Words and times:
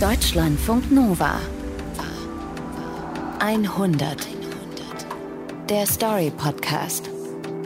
Deutschlandfunk 0.00 0.92
Nova 0.92 1.40
100 3.40 4.28
Der 5.68 5.86
Story 5.86 6.30
Podcast 6.36 7.10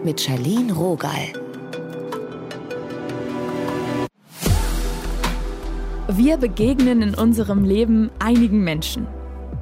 mit 0.02 0.18
Charlene 0.18 0.72
Rogal. 0.72 1.34
Wir 6.08 6.38
begegnen 6.38 7.02
in 7.02 7.14
unserem 7.14 7.64
Leben 7.64 8.10
einigen 8.18 8.64
Menschen. 8.64 9.06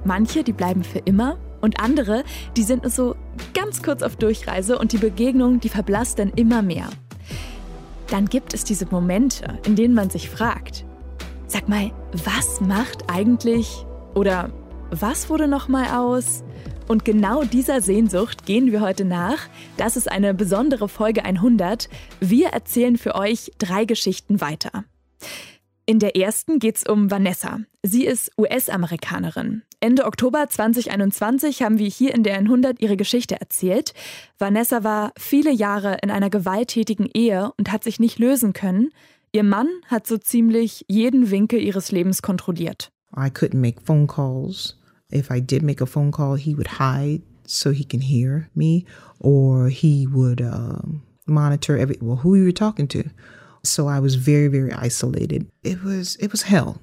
Manche, 0.05 0.45
die 0.45 0.53
bleiben 0.53 0.85
für 0.85 1.01
immer 1.01 1.39
und 1.61 1.81
andere, 1.81 2.23
die 2.57 2.63
sind 2.63 2.85
nur 2.85 2.93
so 2.93 3.17
ganz 3.53 3.83
kurz 3.83 4.05
auf 4.05 4.15
Durchreise 4.15 4.79
und 4.79 4.93
die 4.93 4.99
Begegnung, 4.99 5.59
die 5.59 5.71
verblasst 5.71 6.21
dann 6.21 6.31
immer 6.37 6.63
mehr. 6.63 6.89
Dann 8.11 8.27
gibt 8.27 8.55
es 8.55 8.63
diese 8.63 8.87
Momente, 8.87 9.59
in 9.67 9.75
denen 9.75 9.95
man 9.95 10.09
sich 10.09 10.31
fragt, 10.31 10.85
sag 11.51 11.69
mal, 11.69 11.91
was 12.13 12.61
macht 12.61 13.11
eigentlich 13.11 13.85
oder 14.15 14.53
was 14.91 15.29
wurde 15.29 15.49
noch 15.49 15.67
mal 15.67 15.99
aus? 15.99 16.45
Und 16.87 17.05
genau 17.05 17.45
dieser 17.45 17.81
Sehnsucht 17.81 18.47
gehen 18.47 18.71
wir 18.73 18.81
heute 18.81 19.05
nach. 19.05 19.49
Das 19.77 19.97
ist 19.97 20.11
eine 20.11 20.33
besondere 20.33 20.89
Folge 20.89 21.25
100. 21.25 21.89
Wir 22.21 22.49
erzählen 22.49 22.97
für 22.97 23.15
euch 23.15 23.53
drei 23.59 23.85
Geschichten 23.85 24.41
weiter. 24.41 24.85
In 25.87 25.99
der 25.99 26.15
ersten 26.15 26.61
geht 26.61 26.77
es 26.77 26.85
um 26.85 27.11
Vanessa. 27.11 27.59
Sie 27.83 28.07
ist 28.07 28.31
US-Amerikanerin. 28.39 29.63
Ende 29.81 30.05
Oktober 30.05 30.49
2021 30.49 31.63
haben 31.63 31.79
wir 31.79 31.89
hier 31.89 32.15
in 32.15 32.23
der 32.23 32.37
100 32.37 32.81
ihre 32.81 32.97
Geschichte 32.97 33.41
erzählt. 33.41 33.93
Vanessa 34.39 34.85
war 34.85 35.13
viele 35.19 35.51
Jahre 35.51 35.99
in 36.03 36.13
einer 36.13 36.31
gewalttätigen 36.31 37.09
Ehe 37.13 37.53
und 37.57 37.73
hat 37.73 37.83
sich 37.83 37.99
nicht 37.99 38.21
lösen 38.21 38.53
können. 38.53 38.91
Ihr 39.33 39.45
Mann 39.45 39.69
hat 39.87 40.09
so 40.09 40.19
ziemlich 40.19 40.85
jeden 40.89 41.31
Winkel 41.31 41.61
ihres 41.61 41.93
Lebens 41.93 42.21
kontrolliert. 42.21 42.91
I 43.17 43.29
couldn't 43.29 43.61
make 43.61 43.81
phone 43.81 44.07
calls. 44.09 44.77
If 45.13 45.31
I 45.31 45.41
did 45.41 45.63
make 45.63 45.81
a 45.81 45.87
phone 45.87 46.11
call, 46.11 46.37
he 46.37 46.57
would 46.57 46.79
hide 46.79 47.23
so 47.47 47.71
he 47.71 47.85
can 47.85 48.01
hear 48.01 48.49
me, 48.55 48.85
or 49.21 49.69
he 49.69 50.07
would 50.07 50.41
um, 50.41 51.03
monitor 51.27 51.77
every 51.77 51.97
well 52.01 52.21
who 52.23 52.31
we 52.31 52.43
were 52.43 52.53
talking 52.53 52.89
to. 52.89 53.05
So 53.63 53.89
I 53.89 54.01
was 54.01 54.17
very, 54.17 54.49
very 54.49 54.73
isolated. 54.73 55.47
It 55.63 55.85
was, 55.85 56.17
it 56.17 56.33
was 56.33 56.49
hell. 56.49 56.77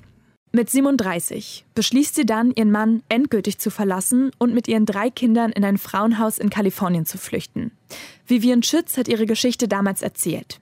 Mit 0.53 0.69
37 0.69 1.65
beschließt 1.75 2.15
sie 2.15 2.25
dann, 2.25 2.51
ihren 2.51 2.71
Mann 2.71 3.03
endgültig 3.09 3.59
zu 3.59 3.69
verlassen 3.69 4.31
und 4.37 4.53
mit 4.53 4.69
ihren 4.69 4.85
drei 4.85 5.09
Kindern 5.09 5.51
in 5.51 5.65
ein 5.65 5.77
Frauenhaus 5.77 6.37
in 6.37 6.49
Kalifornien 6.49 7.05
zu 7.05 7.17
flüchten. 7.17 7.71
Vivian 8.25 8.63
Schütz 8.63 8.97
hat 8.97 9.09
ihre 9.09 9.25
Geschichte 9.25 9.67
damals 9.67 10.01
erzählt. 10.01 10.61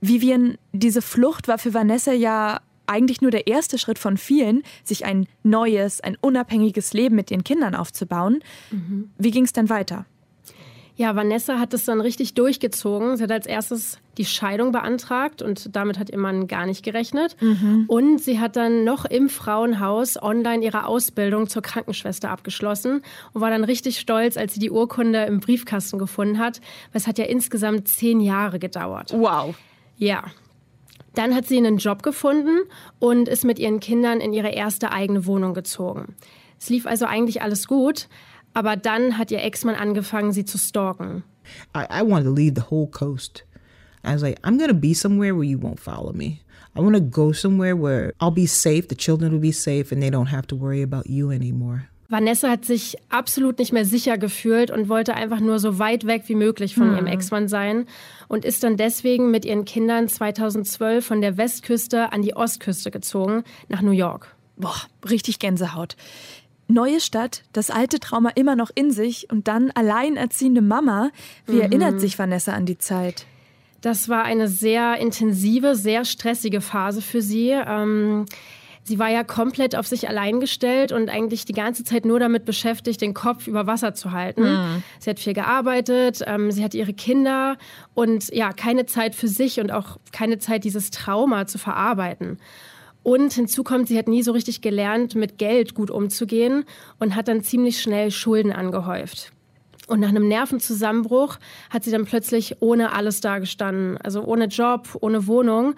Vivian, 0.00 0.56
diese 0.72 1.02
Flucht 1.02 1.48
war 1.48 1.58
für 1.58 1.74
Vanessa 1.74 2.12
ja 2.12 2.60
eigentlich 2.86 3.20
nur 3.20 3.30
der 3.30 3.46
erste 3.46 3.78
Schritt 3.78 3.98
von 3.98 4.16
vielen, 4.16 4.62
sich 4.82 5.04
ein 5.04 5.26
neues, 5.42 6.00
ein 6.00 6.16
unabhängiges 6.20 6.92
Leben 6.92 7.14
mit 7.14 7.30
ihren 7.30 7.44
Kindern 7.44 7.74
aufzubauen. 7.74 8.40
Mhm. 8.70 9.10
Wie 9.16 9.30
ging 9.30 9.44
es 9.44 9.52
dann 9.52 9.68
weiter? 9.68 10.06
Ja, 10.96 11.16
Vanessa 11.16 11.58
hat 11.58 11.72
es 11.72 11.86
dann 11.86 12.02
richtig 12.02 12.34
durchgezogen. 12.34 13.16
Sie 13.16 13.22
hat 13.22 13.32
als 13.32 13.46
erstes 13.46 13.98
die 14.18 14.26
Scheidung 14.26 14.70
beantragt 14.70 15.40
und 15.40 15.74
damit 15.74 15.98
hat 15.98 16.10
ihr 16.10 16.18
Mann 16.18 16.46
gar 16.46 16.66
nicht 16.66 16.84
gerechnet. 16.84 17.36
Mhm. 17.40 17.84
Und 17.86 18.20
sie 18.20 18.38
hat 18.38 18.56
dann 18.56 18.84
noch 18.84 19.06
im 19.06 19.30
Frauenhaus 19.30 20.22
online 20.22 20.62
ihre 20.62 20.84
Ausbildung 20.84 21.48
zur 21.48 21.62
Krankenschwester 21.62 22.28
abgeschlossen 22.28 23.00
und 23.32 23.40
war 23.40 23.48
dann 23.48 23.64
richtig 23.64 23.98
stolz, 23.98 24.36
als 24.36 24.52
sie 24.52 24.60
die 24.60 24.70
Urkunde 24.70 25.24
im 25.24 25.40
Briefkasten 25.40 25.98
gefunden 25.98 26.38
hat. 26.38 26.60
Es 26.92 27.06
hat 27.06 27.16
ja 27.16 27.24
insgesamt 27.24 27.88
zehn 27.88 28.20
Jahre 28.20 28.58
gedauert. 28.58 29.14
Wow. 29.14 29.54
Ja. 30.00 30.24
Dann 31.14 31.34
hat 31.34 31.46
sie 31.46 31.58
einen 31.58 31.76
Job 31.76 32.02
gefunden 32.02 32.62
und 32.98 33.28
ist 33.28 33.44
mit 33.44 33.58
ihren 33.58 33.80
Kindern 33.80 34.20
in 34.20 34.32
ihre 34.32 34.50
erste 34.50 34.92
eigene 34.92 35.26
Wohnung 35.26 35.54
gezogen. 35.54 36.16
Es 36.58 36.70
lief 36.70 36.86
also 36.86 37.04
eigentlich 37.04 37.42
alles 37.42 37.68
gut. 37.68 38.08
Aber 38.52 38.76
dann 38.76 39.16
hat 39.16 39.30
ihr 39.30 39.42
Ex-Mann 39.42 39.76
angefangen, 39.76 40.32
sie 40.32 40.44
zu 40.44 40.58
stalken. 40.58 41.22
I, 41.74 41.84
I 41.90 42.02
wanted 42.02 42.24
to 42.24 42.32
leave 42.32 42.54
the 42.54 42.68
whole 42.70 42.88
coast. 42.88 43.44
I 44.02 44.12
was 44.12 44.22
like, 44.22 44.40
I'm 44.42 44.58
gonna 44.58 44.72
be 44.72 44.94
somewhere 44.94 45.34
where 45.34 45.44
you 45.44 45.58
won't 45.58 45.78
follow 45.78 46.12
me. 46.12 46.40
I 46.74 46.80
want 46.80 46.94
to 46.94 47.00
go 47.00 47.32
somewhere 47.32 47.76
where 47.76 48.12
I'll 48.20 48.30
be 48.30 48.46
safe, 48.46 48.88
the 48.88 48.94
children 48.94 49.32
will 49.32 49.40
be 49.40 49.52
safe, 49.52 49.92
and 49.92 50.02
they 50.02 50.10
don't 50.10 50.26
have 50.26 50.46
to 50.48 50.56
worry 50.56 50.82
about 50.82 51.08
you 51.08 51.30
anymore. 51.30 51.88
Vanessa 52.10 52.50
hat 52.50 52.64
sich 52.64 52.96
absolut 53.08 53.60
nicht 53.60 53.72
mehr 53.72 53.84
sicher 53.84 54.18
gefühlt 54.18 54.72
und 54.72 54.88
wollte 54.88 55.14
einfach 55.14 55.38
nur 55.38 55.60
so 55.60 55.78
weit 55.78 56.06
weg 56.06 56.24
wie 56.26 56.34
möglich 56.34 56.74
von 56.74 56.88
hm. 56.88 56.96
ihrem 56.96 57.06
Ex-Mann 57.06 57.48
sein 57.48 57.86
und 58.28 58.44
ist 58.44 58.64
dann 58.64 58.76
deswegen 58.76 59.30
mit 59.30 59.44
ihren 59.44 59.64
Kindern 59.64 60.08
2012 60.08 61.06
von 61.06 61.20
der 61.20 61.36
Westküste 61.36 62.12
an 62.12 62.22
die 62.22 62.34
Ostküste 62.34 62.90
gezogen, 62.90 63.44
nach 63.68 63.80
New 63.80 63.92
York. 63.92 64.34
Boah, 64.56 64.74
richtig 65.08 65.38
Gänsehaut. 65.38 65.96
Neue 66.66 67.00
Stadt, 67.00 67.44
das 67.52 67.70
alte 67.70 68.00
Trauma 68.00 68.30
immer 68.30 68.56
noch 68.56 68.70
in 68.74 68.90
sich 68.90 69.30
und 69.30 69.48
dann 69.48 69.70
alleinerziehende 69.70 70.62
Mama. 70.62 71.10
Wie 71.46 71.56
mhm. 71.56 71.60
erinnert 71.62 72.00
sich 72.00 72.18
Vanessa 72.18 72.52
an 72.52 72.66
die 72.66 72.78
Zeit? 72.78 73.24
Das 73.80 74.08
war 74.08 74.24
eine 74.24 74.48
sehr 74.48 74.98
intensive, 74.98 75.74
sehr 75.74 76.04
stressige 76.04 76.60
Phase 76.60 77.02
für 77.02 77.22
sie. 77.22 77.50
Ähm, 77.50 78.26
sie 78.84 78.98
war 78.98 79.08
ja 79.10 79.24
komplett 79.24 79.76
auf 79.76 79.86
sich 79.86 80.08
allein 80.08 80.40
gestellt 80.40 80.92
und 80.92 81.08
eigentlich 81.08 81.44
die 81.44 81.52
ganze 81.52 81.84
Zeit 81.84 82.04
nur 82.04 82.18
damit 82.18 82.44
beschäftigt, 82.44 83.00
den 83.00 83.14
Kopf 83.14 83.46
über 83.46 83.66
Wasser 83.66 83.94
zu 83.94 84.12
halten. 84.12 84.42
Mhm. 84.42 84.82
Sie 84.98 85.10
hat 85.10 85.20
viel 85.20 85.34
gearbeitet, 85.34 86.22
ähm, 86.26 86.50
sie 86.50 86.64
hat 86.64 86.74
ihre 86.74 86.92
Kinder 86.92 87.56
und 87.94 88.32
ja, 88.32 88.52
keine 88.52 88.86
Zeit 88.86 89.14
für 89.14 89.28
sich 89.28 89.60
und 89.60 89.70
auch 89.70 89.98
keine 90.12 90.38
Zeit, 90.38 90.64
dieses 90.64 90.90
Trauma 90.90 91.46
zu 91.46 91.58
verarbeiten. 91.58 92.38
Und 93.02 93.32
hinzu 93.32 93.64
kommt, 93.64 93.88
sie 93.88 93.98
hat 93.98 94.08
nie 94.08 94.22
so 94.22 94.32
richtig 94.32 94.60
gelernt, 94.60 95.14
mit 95.14 95.38
Geld 95.38 95.74
gut 95.74 95.90
umzugehen 95.90 96.64
und 96.98 97.14
hat 97.16 97.28
dann 97.28 97.42
ziemlich 97.42 97.80
schnell 97.80 98.10
Schulden 98.10 98.52
angehäuft. 98.52 99.32
Und 99.86 99.98
nach 99.98 100.10
einem 100.10 100.28
Nervenzusammenbruch 100.28 101.38
hat 101.68 101.82
sie 101.82 101.90
dann 101.90 102.04
plötzlich 102.04 102.58
ohne 102.60 102.92
alles 102.92 103.20
dagestanden. 103.20 103.98
Also 103.98 104.22
ohne 104.22 104.44
Job, 104.44 104.96
ohne 105.00 105.26
Wohnung. 105.26 105.74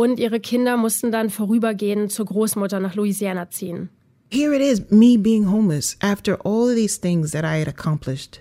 Und 0.00 0.18
ihre 0.18 0.40
Kinder 0.40 0.78
mussten 0.78 1.12
dann 1.12 1.28
vorübergehend 1.28 2.10
zur 2.10 2.24
Großmutter 2.24 2.80
nach 2.80 2.94
Louisiana 2.94 3.50
ziehen. 3.50 3.90
Here 4.32 4.56
it 4.56 4.62
is, 4.62 4.80
me 4.88 5.18
being 5.18 5.50
homeless 5.50 5.98
after 6.00 6.38
all 6.42 6.70
of 6.70 6.74
these 6.74 6.98
things 6.98 7.32
that 7.32 7.44
I 7.44 7.60
had 7.60 7.68
accomplished 7.68 8.40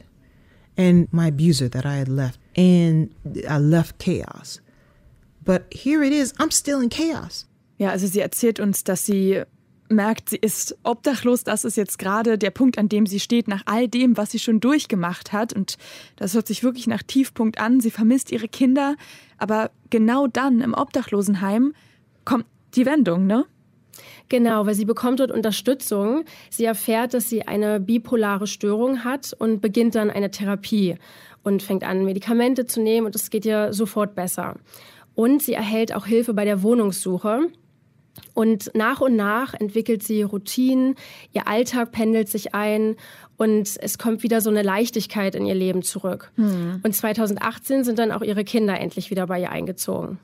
and 0.77 1.11
my 1.11 1.27
abuser 1.27 1.69
that 1.69 1.83
I 1.83 1.99
had 1.99 2.07
left. 2.07 2.39
And 2.55 3.09
I 3.45 3.57
left 3.57 3.99
chaos. 3.99 4.61
But 5.43 5.63
here 5.73 6.01
it 6.01 6.13
is, 6.13 6.33
I'm 6.39 6.49
still 6.49 6.79
in 6.81 6.87
chaos. 6.87 7.45
Ja, 7.77 7.89
also 7.89 8.07
sie 8.07 8.21
erzählt 8.21 8.61
uns, 8.61 8.85
dass 8.85 9.05
sie 9.05 9.43
merkt, 9.89 10.29
sie 10.29 10.37
ist 10.37 10.77
obdachlos. 10.83 11.43
Das 11.43 11.65
ist 11.65 11.77
jetzt 11.77 11.99
gerade 11.99 12.37
der 12.37 12.51
Punkt, 12.51 12.77
an 12.77 12.89
dem 12.89 13.05
sie 13.05 13.19
steht, 13.19 13.47
nach 13.47 13.63
all 13.65 13.87
dem, 13.87 14.17
was 14.17 14.31
sie 14.31 14.39
schon 14.39 14.59
durchgemacht 14.59 15.33
hat. 15.33 15.53
Und 15.53 15.77
das 16.15 16.33
hört 16.33 16.47
sich 16.47 16.63
wirklich 16.63 16.87
nach 16.87 17.03
Tiefpunkt 17.03 17.59
an. 17.59 17.79
Sie 17.79 17.91
vermisst 17.91 18.31
ihre 18.31 18.47
Kinder. 18.47 18.95
Aber 19.37 19.71
genau 19.89 20.27
dann 20.27 20.61
im 20.61 20.73
Obdachlosenheim 20.73 21.73
kommt 22.25 22.45
die 22.75 22.85
Wendung, 22.85 23.25
ne? 23.25 23.45
Genau, 24.29 24.65
weil 24.65 24.75
sie 24.75 24.85
bekommt 24.85 25.19
dort 25.19 25.31
Unterstützung. 25.31 26.23
Sie 26.49 26.65
erfährt, 26.65 27.13
dass 27.13 27.29
sie 27.29 27.47
eine 27.47 27.79
bipolare 27.79 28.47
Störung 28.47 29.03
hat 29.03 29.35
und 29.37 29.61
beginnt 29.61 29.95
dann 29.95 30.11
eine 30.11 30.31
Therapie 30.31 30.95
und 31.43 31.63
fängt 31.63 31.83
an, 31.83 32.05
Medikamente 32.05 32.65
zu 32.65 32.81
nehmen 32.81 33.07
und 33.07 33.15
es 33.15 33.29
geht 33.29 33.45
ihr 33.45 33.73
sofort 33.73 34.15
besser. 34.15 34.55
Und 35.15 35.41
sie 35.41 35.53
erhält 35.53 35.93
auch 35.93 36.05
Hilfe 36.05 36.33
bei 36.33 36.45
der 36.45 36.61
Wohnungssuche. 36.61 37.49
Und 38.33 38.71
nach 38.73 39.01
und 39.01 39.15
nach 39.15 39.53
entwickelt 39.53 40.03
sie 40.03 40.23
Routinen, 40.23 40.95
ihr 41.33 41.47
Alltag 41.47 41.91
pendelt 41.91 42.29
sich 42.29 42.53
ein 42.53 42.95
und 43.37 43.77
es 43.81 43.97
kommt 43.97 44.23
wieder 44.23 44.41
so 44.41 44.49
eine 44.49 44.63
Leichtigkeit 44.63 45.35
in 45.35 45.45
ihr 45.45 45.55
Leben 45.55 45.81
zurück. 45.81 46.31
Hm. 46.35 46.81
Und 46.83 46.95
2018 46.95 47.83
sind 47.83 47.99
dann 47.99 48.11
auch 48.11 48.21
ihre 48.21 48.43
Kinder 48.43 48.79
endlich 48.79 49.09
wieder 49.09 49.27
bei 49.27 49.39
ihr 49.39 49.51
eingezogen. 49.51 50.19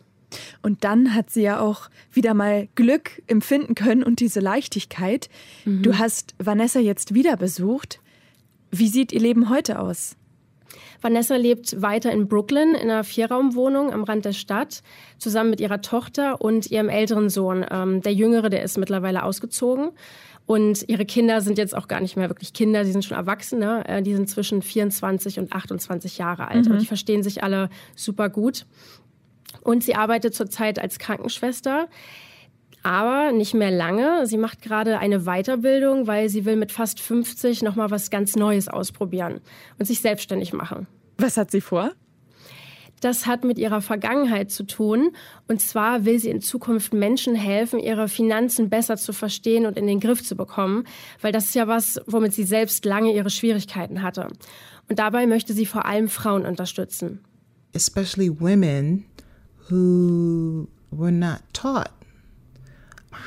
Und 0.62 0.84
dann 0.84 1.14
hat 1.14 1.30
sie 1.30 1.44
ja 1.44 1.60
auch 1.60 1.90
wieder 2.12 2.34
mal 2.34 2.68
Glück 2.76 3.22
empfinden 3.28 3.76
können 3.76 4.04
und 4.04 4.20
diese 4.20 4.40
Leichtigkeit. 4.40 5.30
Mhm. 5.64 5.84
Du 5.84 5.98
hast 5.98 6.36
Vanessa 6.40 6.80
jetzt 6.80 7.14
wieder 7.14 7.38
besucht. 7.38 8.00
Wie 8.72 8.88
sieht 8.88 9.12
ihr 9.12 9.22
Leben 9.22 9.50
heute 9.50 9.80
aus? 9.80 10.18
Vanessa 11.06 11.36
lebt 11.36 11.84
weiter 11.84 12.12
in 12.12 12.28
Brooklyn 12.28 12.74
in 12.74 12.90
einer 12.90 13.04
Vierraumwohnung 13.04 13.94
am 13.94 14.04
Rand 14.06 14.26
der 14.26 14.34
Stadt, 14.34 14.82
zusammen 15.20 15.52
mit 15.52 15.62
ihrer 15.62 15.82
Tochter 15.82 16.42
und 16.42 16.72
ihrem 16.72 16.90
älteren 16.90 17.30
Sohn. 17.30 17.64
Ähm, 17.70 18.02
der 18.02 18.12
Jüngere, 18.12 18.50
der 18.50 18.64
ist 18.64 18.80
mittlerweile 18.80 19.22
ausgezogen. 19.22 19.92
Und 20.48 20.90
ihre 20.90 21.06
Kinder 21.06 21.42
sind 21.42 21.60
jetzt 21.60 21.78
auch 21.78 21.88
gar 21.88 22.00
nicht 22.00 22.18
mehr 22.18 22.28
wirklich 22.30 22.54
Kinder, 22.54 22.84
die 22.84 22.92
sind 22.92 23.06
schon 23.06 23.18
Erwachsene. 23.18 23.88
Äh, 23.88 24.02
die 24.02 24.16
sind 24.16 24.28
zwischen 24.32 24.64
24 24.64 25.38
und 25.38 25.54
28 25.54 26.18
Jahre 26.18 26.48
alt. 26.48 26.66
Mhm. 26.66 26.72
Und 26.72 26.82
die 26.82 26.88
verstehen 26.88 27.22
sich 27.22 27.44
alle 27.44 27.70
super 27.94 28.30
gut. 28.30 28.66
Und 29.62 29.84
sie 29.84 29.94
arbeitet 29.94 30.34
zurzeit 30.34 30.80
als 30.80 30.98
Krankenschwester 30.98 31.88
aber 32.86 33.32
nicht 33.32 33.56
mehr 33.56 33.72
lange. 33.72 34.28
Sie 34.28 34.38
macht 34.38 34.62
gerade 34.62 35.00
eine 35.00 35.22
Weiterbildung, 35.22 36.06
weil 36.06 36.30
sie 36.30 36.46
will 36.46 36.56
mit 36.56 36.72
fast 36.72 37.00
50 37.00 37.64
noch 37.64 37.76
mal 37.76 37.90
was 37.90 38.12
ganz 38.12 38.36
Neues 38.36 38.68
ausprobieren 38.68 39.42
und 39.80 39.86
sich 39.86 40.02
selbstständig 40.02 40.54
machen. 40.54 40.86
Was 41.18 41.36
hat 41.36 41.50
sie 41.50 41.62
vor? 41.62 41.94
Das 43.02 43.26
hat 43.26 43.44
mit 43.44 43.58
ihrer 43.58 43.82
Vergangenheit 43.82 44.52
zu 44.52 44.64
tun. 44.64 45.14
Und 45.48 45.62
zwar 45.62 46.06
will 46.06 46.20
sie 46.20 46.30
in 46.30 46.42
Zukunft 46.42 46.94
Menschen 46.94 47.34
helfen, 47.34 47.80
ihre 47.80 48.08
Finanzen 48.08 48.70
besser 48.70 48.98
zu 48.98 49.14
verstehen 49.14 49.66
und 49.66 49.80
in 49.80 49.88
den 49.88 50.00
Griff 50.00 50.24
zu 50.24 50.36
bekommen, 50.36 50.84
weil 51.22 51.32
das 51.32 51.46
ist 51.46 51.56
ja 51.56 51.68
was, 51.68 52.00
womit 52.06 52.34
sie 52.34 52.44
selbst 52.44 52.86
lange 52.86 53.16
ihre 53.16 53.32
Schwierigkeiten 53.32 54.04
hatte. 54.04 54.28
Und 54.90 55.00
dabei 55.00 55.26
möchte 55.26 55.54
sie 55.54 55.66
vor 55.66 55.86
allem 55.88 56.08
Frauen 56.08 56.46
unterstützen. 56.46 57.22
Especially 57.74 58.30
women 58.40 59.06
who 59.70 60.68
were 60.92 61.12
not 61.12 61.40
taught 61.52 61.90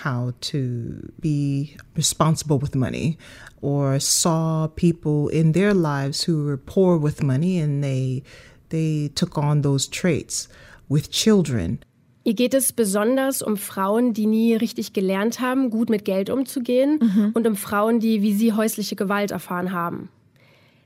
how 0.05 0.33
to 0.41 1.13
be 1.21 1.77
responsible 1.97 2.59
with 2.61 2.75
money 2.75 3.19
or 3.61 3.99
saw 4.01 4.69
people 4.69 5.29
in 5.29 5.53
their 5.53 5.75
lives 5.75 6.25
who 6.25 6.45
were 6.45 6.57
poor 6.57 6.97
with 6.97 7.23
money 7.23 7.59
and 7.59 7.83
they 7.83 8.23
they 8.71 9.11
took 9.15 9.39
on 9.39 9.63
those 9.63 9.89
traits 9.89 10.49
with 10.89 11.11
children. 11.11 11.81
Ihr 12.25 12.35
geht 12.35 12.53
es 12.53 12.73
besonders 12.73 13.41
um 13.43 13.57
Frauen, 13.57 14.13
die 14.13 14.27
nie 14.27 14.55
richtig 14.55 14.93
gelernt 14.93 15.41
haben, 15.41 15.71
gut 15.71 15.89
mit 15.89 16.05
Geld 16.05 16.29
umzugehen 16.29 16.99
mhm. 17.01 17.31
und 17.33 17.47
um 17.47 17.57
Frauen, 17.57 18.01
die 18.01 18.21
wie 18.21 18.35
sie 18.35 18.53
häusliche 18.53 18.97
Gewalt 18.97 19.31
erfahren 19.31 19.73
haben. 19.73 20.11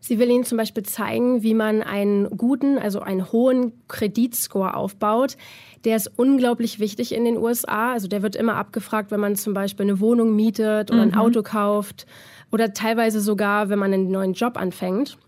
Sie 0.04 0.19
will 0.19 0.28
Ihnen 0.31 0.43
zum 0.43 0.58
Beispiel 0.58 0.82
zeigen, 0.82 1.44
wie 1.44 1.54
man 1.54 1.81
einen 1.81 2.28
guten, 2.37 2.76
also 2.76 3.00
einen 3.00 3.31
hohen 3.31 3.72
Kreditscore 3.87 4.75
aufbaut. 4.75 5.37
Der 5.84 5.94
ist 5.94 6.10
unglaublich 6.16 6.81
wichtig 6.81 7.14
in 7.14 7.25
den 7.25 7.37
USA. 7.37 7.93
Also 7.93 8.08
der 8.08 8.20
wird 8.20 8.34
immer 8.34 8.56
abgefragt, 8.56 9.12
wenn 9.12 9.20
man 9.20 9.37
zum 9.37 9.54
Beispiel 9.54 9.87
eine 9.87 10.00
Wohnung 10.00 10.34
mietet 10.34 10.90
oder 10.90 11.06
mhm. 11.06 11.12
ein 11.12 11.14
Auto 11.14 11.44
kauft 11.44 12.06
oder 12.50 12.72
teilweise 12.72 13.20
sogar, 13.20 13.69
wenn 13.69 13.78
man 13.78 13.93
einen 13.94 14.10
neuen 14.10 14.32
Job 14.32 14.56
anfängt. 14.56 15.19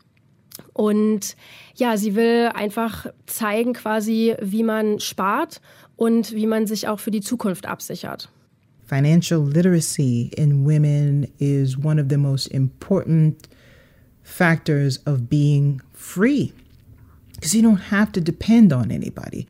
Und 0.72 1.36
ja, 1.76 1.96
sie 1.96 2.16
will 2.16 2.50
einfach 2.52 3.06
zeigen 3.26 3.74
quasi, 3.74 4.34
wie 4.40 4.64
man 4.64 4.98
spart 4.98 5.60
und 5.94 6.32
wie 6.32 6.48
man 6.48 6.66
sich 6.66 6.88
auch 6.88 6.98
für 6.98 7.12
die 7.12 7.20
Zukunft 7.20 7.66
absichert. 7.66 8.28
Financial 8.86 9.40
literacy 9.40 10.32
in 10.36 10.64
women 10.64 11.28
is 11.38 11.78
one 11.78 12.02
of 12.02 12.08
the 12.10 12.16
most 12.16 12.48
important 12.48 13.48
factors 14.24 15.00
of 15.06 15.28
being 15.28 15.80
free 15.92 16.52
because 17.34 17.54
you 17.54 17.62
don't 17.62 17.90
have 17.90 18.10
to 18.12 18.20
depend 18.20 18.72
on 18.72 18.90
anybody. 18.90 19.46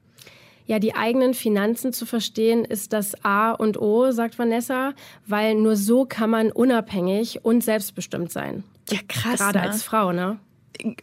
Ja, 0.67 0.79
die 0.79 0.95
eigenen 0.95 1.35
Finanzen 1.35 1.93
zu 1.93 2.07
verstehen 2.07 2.65
ist 2.65 2.93
das 2.93 3.23
A 3.23 3.53
und 3.53 3.81
O, 3.81 4.11
sagt 4.13 4.39
Vanessa, 4.39 4.95
weil 5.27 5.55
nur 5.55 5.77
so 5.77 6.07
kann 6.07 6.31
man 6.31 6.51
unabhängig 6.51 7.45
und 7.45 7.63
selbstbestimmt 7.63 8.33
sein. 8.33 8.65
Ja, 8.91 8.99
krass. 9.07 9.41
Gerade 9.41 9.59
ne? 9.59 9.65
als 9.65 9.83
Frau, 9.83 10.13
ne? 10.13 10.39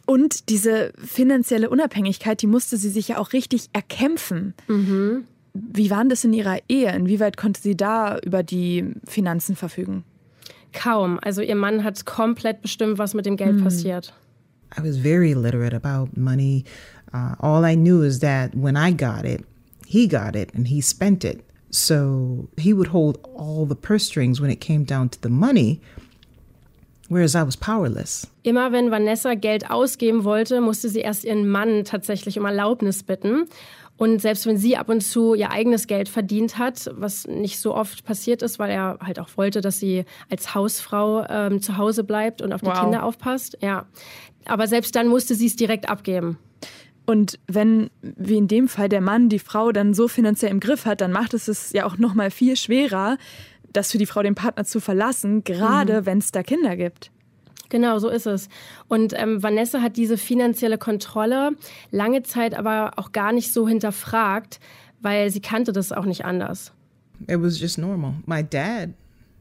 Und 0.06 0.50
diese 0.50 0.92
finanzielle 0.98 1.70
Unabhängigkeit, 1.70 2.42
die 2.42 2.48
musste 2.48 2.78
sie 2.78 2.90
sich 2.90 3.10
ja 3.10 3.18
auch 3.18 3.34
richtig 3.34 3.70
erkämpfen. 3.72 4.54
Mhm. 4.68 5.26
Wie 5.54 5.90
war 5.90 6.04
das 6.06 6.24
in 6.24 6.34
ihrer 6.34 6.58
Ehe? 6.68 6.94
Inwieweit 6.94 7.38
konnte 7.38 7.62
sie 7.62 7.78
da 7.78 8.18
über 8.20 8.42
die 8.42 8.94
Finanzen 9.06 9.56
verfügen? 9.56 10.04
Kaum. 10.74 11.20
Also 11.22 11.42
ihr 11.42 11.56
Mann 11.56 11.84
hat 11.84 12.06
komplett 12.06 12.62
bestimmt, 12.62 12.98
was 12.98 13.14
mit 13.14 13.26
dem 13.26 13.38
Geld 13.38 13.58
mm. 13.58 13.64
passiert. 13.64 14.14
I 14.78 14.82
was 14.82 14.98
very 14.98 15.32
illiterate 15.32 15.74
about 15.74 16.16
money. 16.16 16.64
Uh, 17.14 17.36
all 17.40 17.66
I 17.66 17.76
knew 17.76 18.04
is 18.04 18.20
that 18.20 18.56
when 18.56 18.78
I 18.78 18.92
got 18.92 19.26
it, 19.26 19.44
he 19.86 20.08
got 20.08 20.36
it 20.36 20.54
and 20.54 20.68
he 20.68 20.82
spent 20.82 21.26
it. 21.26 21.44
So 21.72 22.50
he 22.58 22.74
would 22.74 22.88
hold 22.88 23.20
all 23.34 23.66
the 23.66 23.76
purse 23.76 24.06
strings 24.06 24.40
when 24.42 24.50
it 24.50 24.60
came 24.60 24.84
down 24.84 25.10
to 25.10 25.22
the 25.22 25.30
money, 25.30 25.82
whereas 27.08 27.36
I 27.36 27.44
was 27.44 27.56
powerless. 27.56 28.28
Immer 28.44 28.72
wenn 28.72 28.92
Vanessa 28.92 29.36
Geld 29.36 29.70
ausgeben 29.70 30.24
wollte, 30.24 30.60
musste 30.62 30.90
sie 30.90 31.02
erst 31.02 31.24
ihren 31.24 31.48
Mann 31.48 31.84
tatsächlich 31.86 32.38
um 32.38 32.46
Erlaubnis 32.46 33.04
bitten. 33.04 33.48
Und 33.98 34.20
selbst 34.20 34.48
wenn 34.48 34.58
sie 34.58 34.78
ab 34.78 34.90
und 34.90 35.02
zu 35.02 35.36
ihr 35.36 35.52
eigenes 35.52 35.86
Geld 35.86 36.10
verdient 36.10 36.58
hat, 36.58 36.90
was 36.96 37.28
nicht 37.28 37.60
so 37.60 37.76
oft 37.76 38.04
passiert 38.04 38.42
ist, 38.42 38.58
weil 38.58 38.72
er 38.72 38.98
halt 39.00 39.20
auch 39.20 39.30
wollte, 39.36 39.62
dass 39.62 39.80
sie 39.80 40.06
als 40.30 40.56
Hausfrau 40.56 41.26
ähm, 41.30 41.62
zu 41.62 41.78
Hause 41.78 42.04
bleibt 42.04 42.42
und 42.42 42.52
auf 42.52 42.62
die 42.62 42.68
wow. 42.68 42.80
Kinder 42.80 43.04
aufpasst, 43.04 43.58
ja. 43.62 43.86
Aber 44.46 44.66
selbst 44.68 44.96
dann 44.96 45.08
musste 45.08 45.36
sie 45.36 45.46
es 45.46 45.56
direkt 45.56 45.88
abgeben. 45.88 46.40
Und 47.06 47.40
wenn, 47.48 47.90
wie 48.02 48.38
in 48.38 48.48
dem 48.48 48.68
Fall, 48.68 48.90
der 48.90 49.02
Mann 49.02 49.30
die 49.30 49.40
Frau 49.40 49.72
dann 49.72 49.94
so 49.94 50.08
finanziell 50.08 50.52
im 50.52 50.60
Griff 50.60 50.86
hat, 50.86 51.02
dann 51.02 51.12
macht 51.12 51.34
es 51.34 51.48
es 51.48 51.72
ja 51.72 51.86
auch 51.86 51.98
noch 51.98 52.14
mal 52.14 52.32
viel 52.32 52.56
schwerer, 52.56 53.18
das 53.74 53.92
für 53.92 53.98
die 53.98 54.06
Frau 54.06 54.24
den 54.24 54.36
Partner 54.36 54.66
zu 54.66 54.80
verlassen, 54.80 55.44
gerade 55.44 56.02
mhm. 56.02 56.06
wenn 56.06 56.18
es 56.20 56.32
da 56.32 56.44
Kinder 56.44 56.76
gibt. 56.76 57.12
Genau, 57.72 58.00
so 58.00 58.10
ist 58.10 58.28
es. 58.28 58.50
Und 58.90 59.14
ähm, 59.16 59.42
Vanessa 59.42 59.82
hat 59.82 59.96
diese 59.96 60.18
finanzielle 60.18 60.78
Kontrolle 60.78 61.52
lange 61.90 62.22
Zeit 62.22 62.54
aber 62.54 62.92
auch 62.98 63.14
gar 63.14 63.32
nicht 63.32 63.54
so 63.54 63.66
hinterfragt, 63.66 64.60
weil 65.00 65.32
sie 65.32 65.40
kannte 65.40 65.72
das 65.72 65.94
auch 65.94 66.04
nicht 66.04 66.26
anders. 66.26 66.74
It 67.30 67.42
was 67.42 67.62
just 67.62 67.78
normal. 67.78 68.16
My 68.26 68.44
dad, 68.44 68.90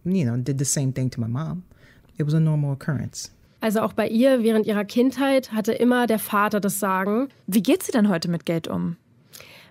you 0.05 0.23
know, 0.23 0.37
did 0.37 0.61
the 0.61 0.65
same 0.65 0.95
thing 0.95 1.11
to 1.11 1.21
my 1.21 1.27
mom. 1.27 1.65
It 2.19 2.27
was 2.27 2.35
a 2.35 2.41
normal 2.41 2.73
occurrence. 2.73 3.33
Also 3.61 3.81
auch 3.81 3.95
bei 3.95 4.07
ihr 4.07 4.45
während 4.45 4.65
ihrer 4.65 4.85
Kindheit 4.85 5.53
hatte 5.53 5.73
immer 5.73 6.07
der 6.07 6.21
Vater 6.21 6.61
das 6.61 6.79
Sagen. 6.79 7.31
Wie 7.49 7.63
geht 7.63 7.83
sie 7.83 7.91
denn 7.91 8.09
heute 8.09 8.31
mit 8.31 8.47
Geld 8.47 8.69
um? 8.69 8.97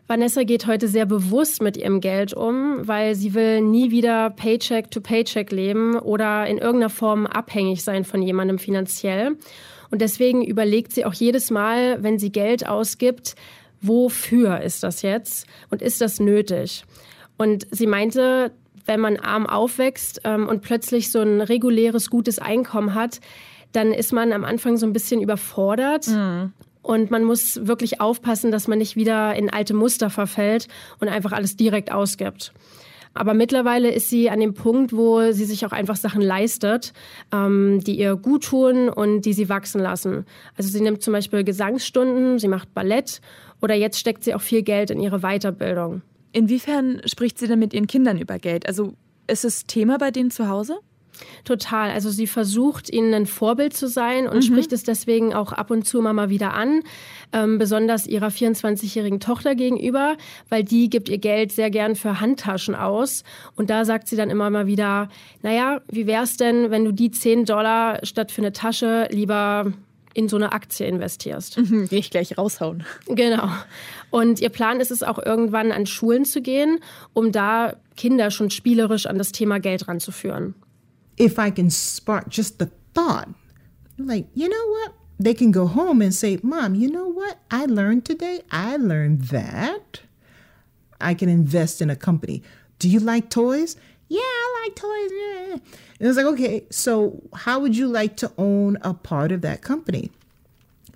Vanessa 0.10 0.42
geht 0.42 0.66
heute 0.66 0.88
sehr 0.88 1.06
bewusst 1.06 1.62
mit 1.62 1.78
ihrem 1.78 2.02
Geld 2.02 2.34
um, 2.34 2.88
weil 2.88 3.14
sie 3.14 3.36
will 3.36 3.62
nie 3.62 3.92
wieder 3.92 4.32
Paycheck 4.32 4.90
to 4.90 5.02
Paycheck 5.02 5.52
leben 5.52 6.00
oder 6.00 6.48
in 6.48 6.58
irgendeiner 6.58 6.90
Form 6.90 7.28
abhängig 7.28 7.84
sein 7.84 8.04
von 8.04 8.24
jemandem 8.24 8.58
finanziell. 8.58 9.38
Und 9.92 10.02
deswegen 10.02 10.44
überlegt 10.44 10.94
sie 10.94 11.06
auch 11.06 11.14
jedes 11.14 11.52
Mal, 11.52 12.02
wenn 12.02 12.18
sie 12.18 12.32
Geld 12.32 12.68
ausgibt, 12.68 13.36
wofür 13.82 14.62
ist 14.62 14.82
das 14.82 15.04
jetzt 15.04 15.46
und 15.70 15.84
ist 15.84 16.02
das 16.02 16.20
nötig? 16.20 16.86
Und 17.38 17.68
sie 17.70 17.86
meinte, 17.86 18.52
wenn 18.88 19.00
man 19.00 19.18
arm 19.18 19.46
aufwächst 19.46 20.22
ähm, 20.24 20.48
und 20.48 20.64
plötzlich 20.64 21.12
so 21.12 21.20
ein 21.20 21.40
reguläres, 21.40 22.10
gutes 22.10 22.40
Einkommen 22.40 22.96
hat, 22.96 23.20
dann 23.74 23.92
ist 23.92 24.12
man 24.12 24.34
am 24.34 24.44
Anfang 24.44 24.78
so 24.78 24.88
ein 24.88 24.94
bisschen 24.94 25.22
überfordert. 25.22 26.08
Mhm. 26.08 26.54
Und 26.82 27.12
man 27.12 27.24
muss 27.24 27.68
wirklich 27.68 28.00
aufpassen, 28.02 28.52
dass 28.52 28.68
man 28.68 28.80
nicht 28.80 28.96
wieder 28.96 29.36
in 29.36 29.50
alte 29.50 29.74
Muster 29.74 30.10
verfällt 30.10 30.68
und 31.00 31.10
einfach 31.10 31.34
alles 31.34 31.56
direkt 31.58 31.92
ausgibt. 31.92 32.54
Aber 33.14 33.34
mittlerweile 33.34 33.92
ist 33.92 34.10
sie 34.10 34.30
an 34.30 34.40
dem 34.40 34.54
Punkt, 34.54 34.94
wo 34.94 35.32
sie 35.32 35.46
sich 35.46 35.66
auch 35.66 35.72
einfach 35.72 35.96
Sachen 35.96 36.22
leistet, 36.22 36.94
ähm, 37.34 37.82
die 37.84 38.00
ihr 38.00 38.16
gut 38.16 38.46
tun 38.46 38.88
und 38.88 39.22
die 39.22 39.34
sie 39.34 39.50
wachsen 39.50 39.82
lassen. 39.82 40.26
Also 40.56 40.70
sie 40.70 40.82
nimmt 40.82 41.02
zum 41.02 41.14
Beispiel 41.14 41.44
Gesangsstunden, 41.44 42.40
sie 42.40 42.48
macht 42.48 42.74
Ballett 42.74 43.22
oder 43.62 43.76
jetzt 43.76 44.00
steckt 44.00 44.24
sie 44.24 44.34
auch 44.34 44.42
viel 44.42 44.62
Geld 44.62 44.92
in 44.92 45.00
ihre 45.00 45.20
Weiterbildung. 45.20 46.02
Inwiefern 46.32 47.02
spricht 47.06 47.40
sie 47.40 47.48
denn 47.48 47.60
mit 47.60 47.74
ihren 47.74 47.88
Kindern 47.88 48.18
über 48.20 48.38
Geld? 48.38 48.68
Also 48.68 48.94
ist 49.28 49.44
es 49.44 49.66
Thema 49.66 49.98
bei 49.98 50.12
denen 50.12 50.32
zu 50.32 50.48
Hause? 50.48 50.80
Total. 51.44 51.92
Also 51.92 52.10
sie 52.10 52.28
versucht, 52.28 52.90
ihnen 52.90 53.14
ein 53.14 53.26
Vorbild 53.26 53.74
zu 53.74 53.88
sein 53.88 54.28
und 54.28 54.38
mhm. 54.38 54.42
spricht 54.42 54.74
es 54.74 54.84
deswegen 54.84 55.34
auch 55.34 55.52
ab 55.52 55.72
und 55.72 55.86
zu 55.86 56.00
immer 56.00 56.14
mal 56.14 56.30
wieder 56.30 56.54
an, 56.54 56.82
ähm, 57.34 57.58
besonders 57.58 58.08
ihrer 58.08 58.28
24-jährigen 58.28 59.20
Tochter 59.20 59.56
gegenüber, 59.56 60.18
weil 60.50 60.64
die 60.64 60.90
gibt 60.90 61.10
ihr 61.10 61.18
Geld 61.18 61.52
sehr 61.52 61.70
gern 61.70 61.96
für 61.96 62.20
Handtaschen 62.20 62.76
aus. 62.76 63.24
Und 63.56 63.70
da 63.70 63.86
sagt 63.86 64.08
sie 64.08 64.16
dann 64.16 64.30
immer 64.30 64.50
mal 64.50 64.68
wieder, 64.68 65.10
naja, 65.42 65.82
wie 65.90 66.08
wär's 66.08 66.38
denn, 66.38 66.72
wenn 66.72 66.86
du 66.86 66.92
die 66.92 67.12
10 67.12 67.46
Dollar 67.46 68.00
statt 68.04 68.32
für 68.32 68.42
eine 68.42 68.54
Tasche 68.54 69.08
lieber 69.12 69.74
in 70.14 70.28
so 70.28 70.36
eine 70.36 70.52
Aktie 70.52 70.88
investierst. 70.88 71.58
Mhm, 71.58 71.88
nicht 71.92 72.12
gleich 72.12 72.38
raushauen. 72.38 72.84
Genau. 73.08 73.50
Und 74.10 74.42
ihr 74.42 74.50
Plan 74.50 74.80
ist 74.80 74.92
es 74.92 75.04
auch 75.04 75.20
irgendwann 75.24 75.72
an 75.72 75.86
Schulen 75.86 76.26
zu 76.26 76.42
gehen, 76.42 76.80
um 77.14 77.32
da 77.32 77.76
Kinder 77.96 78.32
schon 78.32 78.50
spielerisch 78.50 79.06
an 79.06 79.18
das 79.18 79.32
Thema 79.32 79.60
Geld 79.60 79.88
ranzuführen. 79.88 80.56
If 81.20 81.38
I 81.38 81.52
can 81.52 81.70
spark 81.70 82.30
just 82.30 82.58
the 82.58 82.72
thought, 82.94 83.30
like, 83.98 84.28
you 84.34 84.48
know 84.48 84.68
what? 84.68 84.94
They 85.20 85.34
can 85.34 85.52
go 85.52 85.68
home 85.68 86.02
and 86.02 86.16
say, 86.16 86.40
Mom, 86.42 86.76
you 86.76 86.90
know 86.90 87.08
what? 87.08 87.40
I 87.52 87.66
learned 87.66 88.06
today. 88.06 88.42
I 88.52 88.78
learned 88.78 89.24
that 89.24 90.00
I 91.02 91.14
can 91.14 91.28
invest 91.28 91.82
in 91.82 91.90
a 91.90 91.96
company. 91.96 92.42
Do 92.80 92.88
you 92.88 93.02
like 93.02 93.30
toys? 93.30 93.76
Yeah, 94.08 94.22
I 94.22 94.64
like 94.64 94.76
toys. 94.76 95.12
Yeah. 95.12 95.76
And 96.00 96.08
it's 96.08 96.18
like, 96.18 96.26
okay, 96.28 96.66
so 96.72 97.22
how 97.36 97.60
would 97.60 97.76
you 97.76 97.88
like 97.88 98.16
to 98.18 98.32
own 98.38 98.78
a 98.82 98.94
part 98.94 99.34
of 99.34 99.42
that 99.42 99.62
company? 99.62 100.12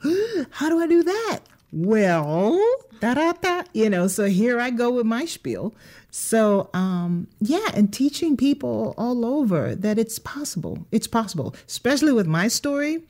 how 0.51 0.69
do 0.69 0.79
I 0.79 0.87
do 0.87 1.03
that? 1.03 1.39
Well, 1.73 2.61
da 3.03 3.13
da 3.13 3.33
da, 3.33 3.63
you 3.73 3.89
know, 3.89 4.07
so 4.07 4.25
here 4.25 4.61
I 4.61 4.69
go 4.69 4.89
with 4.89 5.05
my 5.05 5.25
spiel. 5.25 5.73
So, 6.09 6.69
um, 6.73 7.27
yeah, 7.41 7.67
and 7.73 7.91
teaching 7.91 8.37
people 8.37 8.93
all 8.97 9.25
over 9.25 9.75
that 9.75 9.97
it's 9.99 10.19
possible. 10.19 10.77
It's 10.91 11.07
possible, 11.07 11.53
especially 11.67 12.13
with 12.13 12.27
my 12.27 12.47
story 12.47 13.03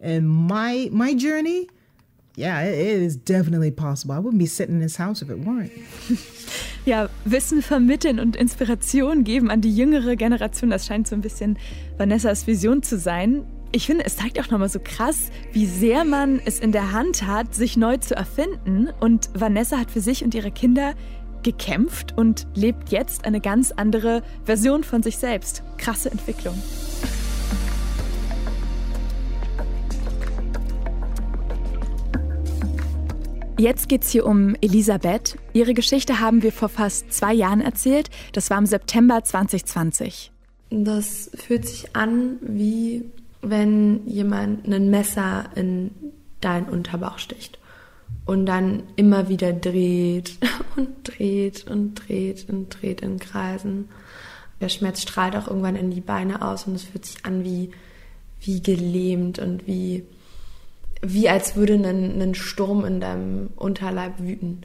and 0.00 0.28
my 0.28 0.90
my 0.92 1.14
journey. 1.14 1.68
Yeah, 2.36 2.60
it 2.62 2.78
is 2.78 3.16
definitely 3.16 3.70
possible. 3.70 4.14
I 4.14 4.18
wouldn't 4.18 4.38
be 4.38 4.46
sitting 4.46 4.76
in 4.76 4.80
this 4.80 4.96
house 4.96 5.22
if 5.22 5.30
it 5.30 5.38
weren't. 5.38 5.72
Ja, 6.84 7.10
Wissen 7.26 7.60
vermitteln 7.60 8.18
und 8.18 8.34
Inspiration 8.34 9.22
geben 9.22 9.50
an 9.50 9.60
die 9.60 9.76
jüngere 9.76 10.16
Generation, 10.16 10.70
das 10.70 10.86
scheint 10.86 11.06
so 11.06 11.14
ein 11.14 11.20
bisschen 11.20 11.58
Vanessas 11.98 12.46
Vision 12.46 12.82
zu 12.82 12.96
sein. 12.96 13.44
Ich 13.70 13.84
finde, 13.84 14.06
es 14.06 14.16
zeigt 14.16 14.40
auch 14.40 14.50
nochmal 14.50 14.70
so 14.70 14.80
krass, 14.82 15.30
wie 15.52 15.66
sehr 15.66 16.04
man 16.04 16.40
es 16.42 16.58
in 16.58 16.72
der 16.72 16.92
Hand 16.92 17.26
hat, 17.26 17.54
sich 17.54 17.76
neu 17.76 17.98
zu 17.98 18.16
erfinden. 18.16 18.88
Und 18.98 19.28
Vanessa 19.34 19.78
hat 19.78 19.90
für 19.90 20.00
sich 20.00 20.24
und 20.24 20.34
ihre 20.34 20.50
Kinder 20.50 20.94
gekämpft 21.42 22.16
und 22.16 22.46
lebt 22.54 22.88
jetzt 22.88 23.26
eine 23.26 23.42
ganz 23.42 23.70
andere 23.72 24.22
Version 24.44 24.84
von 24.84 25.02
sich 25.02 25.18
selbst. 25.18 25.62
Krasse 25.76 26.10
Entwicklung. 26.10 26.54
Jetzt 33.58 33.88
geht 33.90 34.04
es 34.04 34.10
hier 34.10 34.24
um 34.24 34.54
Elisabeth. 34.62 35.36
Ihre 35.52 35.74
Geschichte 35.74 36.20
haben 36.20 36.42
wir 36.42 36.52
vor 36.52 36.70
fast 36.70 37.12
zwei 37.12 37.34
Jahren 37.34 37.60
erzählt. 37.60 38.08
Das 38.32 38.48
war 38.48 38.56
im 38.56 38.66
September 38.66 39.22
2020. 39.22 40.32
Das 40.70 41.30
fühlt 41.34 41.66
sich 41.66 41.94
an, 41.96 42.36
wie 42.40 43.04
wenn 43.42 44.06
jemand 44.06 44.66
ein 44.66 44.90
Messer 44.90 45.46
in 45.54 45.90
deinen 46.40 46.68
Unterbauch 46.68 47.18
sticht 47.18 47.58
und 48.24 48.46
dann 48.46 48.84
immer 48.96 49.28
wieder 49.28 49.52
dreht 49.52 50.38
und 50.76 50.88
dreht 51.04 51.66
und 51.66 51.94
dreht 51.94 52.48
und 52.48 52.68
dreht 52.70 53.00
in 53.00 53.18
Kreisen. 53.18 53.88
Der 54.60 54.68
Schmerz 54.68 55.02
strahlt 55.02 55.36
auch 55.36 55.46
irgendwann 55.46 55.76
in 55.76 55.90
die 55.90 56.00
Beine 56.00 56.42
aus 56.42 56.66
und 56.66 56.74
es 56.74 56.84
fühlt 56.84 57.04
sich 57.04 57.24
an 57.24 57.44
wie, 57.44 57.70
wie 58.40 58.60
gelähmt 58.60 59.38
und 59.38 59.66
wie, 59.66 60.04
wie 61.00 61.28
als 61.28 61.54
würde 61.56 61.74
ein, 61.74 62.20
ein 62.20 62.34
Sturm 62.34 62.84
in 62.84 63.00
deinem 63.00 63.50
Unterleib 63.56 64.18
wüten. 64.18 64.62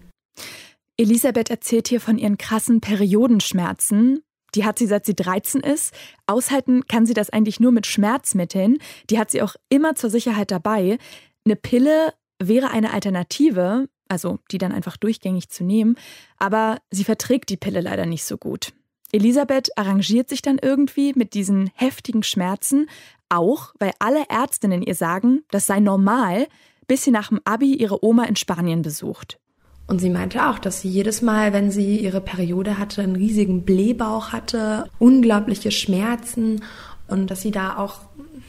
Elisabeth 0.97 1.49
erzählt 1.49 1.87
hier 1.87 2.01
von 2.01 2.17
ihren 2.17 2.37
krassen 2.37 2.81
Periodenschmerzen. 2.81 4.23
Die 4.55 4.65
hat 4.65 4.79
sie 4.79 4.85
seit 4.85 5.05
sie 5.05 5.15
13 5.15 5.61
ist. 5.61 5.93
Aushalten 6.27 6.85
kann 6.87 7.05
sie 7.05 7.13
das 7.13 7.29
eigentlich 7.29 7.59
nur 7.59 7.71
mit 7.71 7.87
Schmerzmitteln. 7.87 8.77
Die 9.09 9.19
hat 9.19 9.31
sie 9.31 9.41
auch 9.41 9.55
immer 9.69 9.95
zur 9.95 10.09
Sicherheit 10.09 10.51
dabei. 10.51 10.97
Eine 11.45 11.55
Pille 11.55 12.13
wäre 12.41 12.71
eine 12.71 12.93
Alternative, 12.93 13.87
also 14.07 14.39
die 14.51 14.57
dann 14.57 14.71
einfach 14.71 14.97
durchgängig 14.97 15.49
zu 15.49 15.63
nehmen, 15.63 15.95
aber 16.37 16.79
sie 16.91 17.03
verträgt 17.03 17.49
die 17.49 17.57
Pille 17.57 17.81
leider 17.81 18.05
nicht 18.05 18.23
so 18.23 18.37
gut. 18.37 18.73
Elisabeth 19.11 19.77
arrangiert 19.77 20.29
sich 20.29 20.41
dann 20.41 20.57
irgendwie 20.59 21.13
mit 21.15 21.35
diesen 21.35 21.69
heftigen 21.75 22.23
Schmerzen, 22.23 22.89
auch 23.29 23.73
weil 23.79 23.91
alle 23.99 24.25
Ärztinnen 24.27 24.81
ihr 24.81 24.95
sagen, 24.95 25.43
das 25.51 25.67
sei 25.67 25.79
normal, 25.79 26.47
bis 26.87 27.03
sie 27.03 27.11
nach 27.11 27.29
dem 27.29 27.39
Abi 27.45 27.75
ihre 27.75 28.03
Oma 28.03 28.25
in 28.25 28.35
Spanien 28.35 28.81
besucht. 28.81 29.39
Und 29.87 29.99
sie 29.99 30.09
meinte 30.09 30.47
auch, 30.47 30.59
dass 30.59 30.81
sie 30.81 30.89
jedes 30.89 31.21
Mal, 31.21 31.53
wenn 31.53 31.69
sie 31.69 31.97
ihre 31.97 32.21
Periode 32.21 32.77
hatte, 32.77 33.01
einen 33.01 33.15
riesigen 33.15 33.63
Blähbauch 33.63 34.31
hatte, 34.31 34.89
unglaubliche 34.97 35.71
Schmerzen 35.71 36.63
und 37.07 37.29
dass 37.29 37.41
sie 37.41 37.51
da 37.51 37.77
auch 37.77 37.99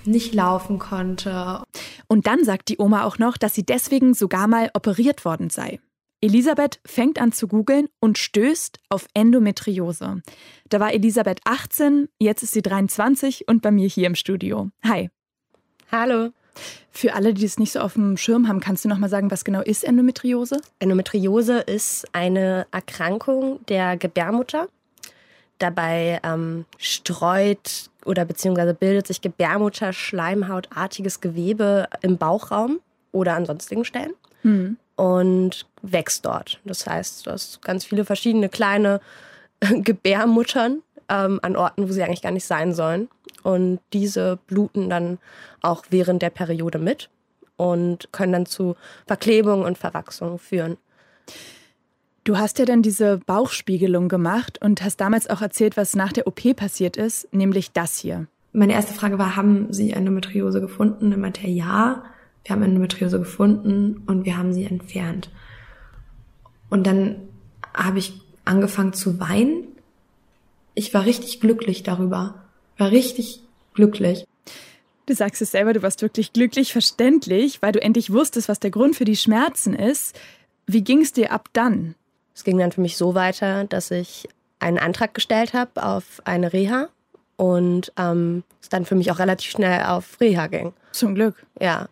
nicht 0.05 0.35
laufen 0.35 0.79
konnte. 0.79 1.63
Und 2.09 2.27
dann 2.27 2.45
sagt 2.45 2.69
die 2.69 2.79
Oma 2.79 3.05
auch 3.05 3.19
noch, 3.19 3.37
dass 3.37 3.55
sie 3.55 3.65
deswegen 3.65 4.15
sogar 4.15 4.47
mal 4.47 4.71
operiert 4.75 5.25
worden 5.25 5.51
sei. 5.51 5.81
Elisabeth 6.21 6.81
fängt 6.87 7.21
an 7.21 7.33
zu 7.33 7.49
googeln 7.49 7.89
und 8.01 8.17
stößt 8.17 8.79
auf 8.89 9.07
Endometriose. 9.13 10.23
Da 10.71 10.81
war 10.81 10.95
Elisabeth 10.95 11.41
18, 11.45 12.09
jetzt 12.19 12.43
ist 12.43 12.53
sie 12.53 12.63
23 12.63 13.47
und 13.49 13.61
bei 13.61 13.71
mir 13.71 13.89
hier 13.89 14.07
im 14.07 14.15
Studio. 14.15 14.71
Hi. 14.83 15.11
Hallo. 15.93 16.31
Für 16.91 17.15
alle, 17.15 17.35
die 17.35 17.45
es 17.45 17.59
nicht 17.59 17.73
so 17.73 17.81
auf 17.81 17.95
dem 17.95 18.17
Schirm 18.17 18.49
haben, 18.49 18.61
kannst 18.61 18.85
du 18.85 18.89
noch 18.89 18.99
mal 18.99 19.09
sagen, 19.09 19.31
was 19.31 19.45
genau 19.45 19.61
ist 19.61 19.85
Endometriose? 19.85 20.61
Endometriose 20.79 21.59
ist 21.59 22.07
eine 22.13 22.67
Erkrankung 22.71 23.65
der 23.67 23.97
Gebärmutter. 23.97 24.69
Dabei 25.59 26.21
ähm, 26.23 26.65
streut 26.79 27.91
oder 28.05 28.25
beziehungsweise 28.25 28.75
bildet 28.75 29.07
sich 29.07 29.21
Gebärmutter-Schleimhautartiges 29.21 31.21
Gewebe 31.21 31.89
im 32.03 32.19
Bauchraum 32.19 32.81
oder 33.13 33.35
an 33.35 33.47
sonstigen 33.47 33.85
Stellen 33.85 34.15
mhm. 34.43 34.77
und 34.97 35.67
wächst 35.83 36.25
dort. 36.25 36.61
Das 36.65 36.87
heißt, 36.87 37.27
du 37.27 37.31
hast 37.31 37.63
ganz 37.63 37.85
viele 37.85 38.05
verschiedene 38.05 38.49
kleine 38.49 39.01
Gebärmuttern 39.61 40.83
ähm, 41.09 41.39
an 41.43 41.57
Orten, 41.57 41.89
wo 41.89 41.93
sie 41.93 42.03
eigentlich 42.03 42.23
gar 42.23 42.33
nicht 42.33 42.47
sein 42.47 42.75
sollen. 42.75 43.09
Und 43.43 43.81
diese 43.93 44.39
bluten 44.47 44.89
dann 44.89 45.19
auch 45.61 45.85
während 45.91 46.23
der 46.23 46.31
Periode 46.31 46.79
mit 46.79 47.11
und 47.57 48.11
können 48.13 48.33
dann 48.33 48.47
zu 48.47 48.75
Verklebungen 49.07 49.65
und 49.65 49.79
Verwachsungen 49.79 50.39
führen. 50.39 50.77
Du 52.25 52.39
hast 52.39 52.59
ja 52.59 52.65
dann 52.65 52.81
diese 52.81 53.19
Bauchspiegelung 53.19 54.09
gemacht 54.09 54.59
und 54.63 54.83
hast 54.83 54.97
damals 55.01 55.29
auch 55.29 55.43
erzählt, 55.43 55.77
was 55.77 55.95
nach 55.95 56.13
der 56.13 56.27
OP 56.27 56.57
passiert 56.57 56.97
ist, 56.97 57.33
nämlich 57.35 57.73
das 57.73 57.99
hier. 57.99 58.27
Meine 58.53 58.73
erste 58.73 58.95
Frage 58.95 59.19
war, 59.19 59.37
haben 59.37 59.73
Sie 59.73 59.91
Endometriose 59.91 60.61
gefunden? 60.61 61.13
Er 61.13 61.19
meinte 61.19 61.47
ja, 61.47 62.05
wir 62.45 62.55
haben 62.55 62.63
Endometriose 62.63 63.19
gefunden 63.19 64.03
und 64.07 64.25
wir 64.25 64.37
haben 64.37 64.53
sie 64.53 64.65
entfernt. 64.65 65.31
Und 66.69 66.87
dann 66.87 67.17
habe 67.75 67.99
ich 67.99 68.21
angefangen 68.45 68.93
zu 68.93 69.19
weinen. 69.19 69.65
Ich 70.75 70.93
war 70.93 71.07
richtig 71.07 71.41
glücklich 71.41 71.83
darüber. 71.83 72.44
War 72.79 72.91
richtig 72.91 73.41
glücklich. 73.75 74.27
Du 75.07 75.15
sagst 75.15 75.43
es 75.43 75.51
selber, 75.51 75.75
du 75.75 75.83
warst 75.83 76.01
wirklich 76.01 76.33
glücklich, 76.33 76.73
verständlich, 76.73 77.61
weil 77.61 77.73
du 77.73 77.83
endlich 77.83 78.13
wusstest, 78.13 78.49
was 78.49 78.61
der 78.61 78.71
Grund 78.71 78.97
für 78.97 79.05
die 79.05 79.17
Schmerzen 79.17 79.75
ist. 79.75 80.19
Wie 80.67 80.83
ging 80.83 81.03
es 81.03 81.13
dir 81.13 81.31
ab 81.31 81.49
dann? 81.53 81.95
Es 82.35 82.43
ging 82.43 82.59
dann 82.59 82.73
für 82.73 82.81
mich 82.81 82.97
so 82.97 83.15
weiter, 83.15 83.65
dass 83.65 83.91
ich 83.91 84.29
einen 84.59 84.79
Antrag 84.79 85.13
gestellt 85.13 85.53
habe 85.53 85.83
auf 85.83 86.23
eine 86.25 86.53
Reha 86.53 86.89
und 87.37 87.93
ähm, 87.99 88.45
es 88.63 88.71
dann 88.71 88.87
für 88.87 88.95
mich 88.95 89.11
auch 89.11 89.19
relativ 89.19 89.51
schnell 89.51 89.85
auf 89.85 90.21
Reha 90.21 90.47
ging. 90.47 90.73
Zum 90.93 91.15
Glück. 91.15 91.45
Ja. 91.61 91.89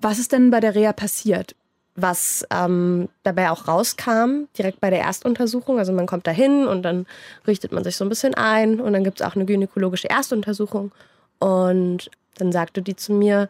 Was 0.00 0.18
ist 0.18 0.32
denn 0.32 0.50
bei 0.50 0.60
der 0.60 0.74
Reha 0.74 0.92
passiert? 0.92 1.54
Was 2.00 2.46
ähm, 2.50 3.08
dabei 3.22 3.50
auch 3.50 3.68
rauskam, 3.68 4.46
direkt 4.56 4.80
bei 4.80 4.90
der 4.90 5.00
Erstuntersuchung, 5.00 5.78
also 5.78 5.92
man 5.92 6.06
kommt 6.06 6.26
da 6.26 6.30
hin 6.30 6.66
und 6.66 6.82
dann 6.82 7.06
richtet 7.46 7.72
man 7.72 7.84
sich 7.84 7.96
so 7.96 8.04
ein 8.04 8.08
bisschen 8.08 8.34
ein 8.34 8.80
und 8.80 8.92
dann 8.92 9.04
gibt 9.04 9.20
es 9.20 9.26
auch 9.26 9.34
eine 9.34 9.44
gynäkologische 9.44 10.08
Erstuntersuchung 10.10 10.92
und 11.38 12.10
dann 12.36 12.52
sagte 12.52 12.82
die 12.82 12.96
zu 12.96 13.12
mir, 13.12 13.48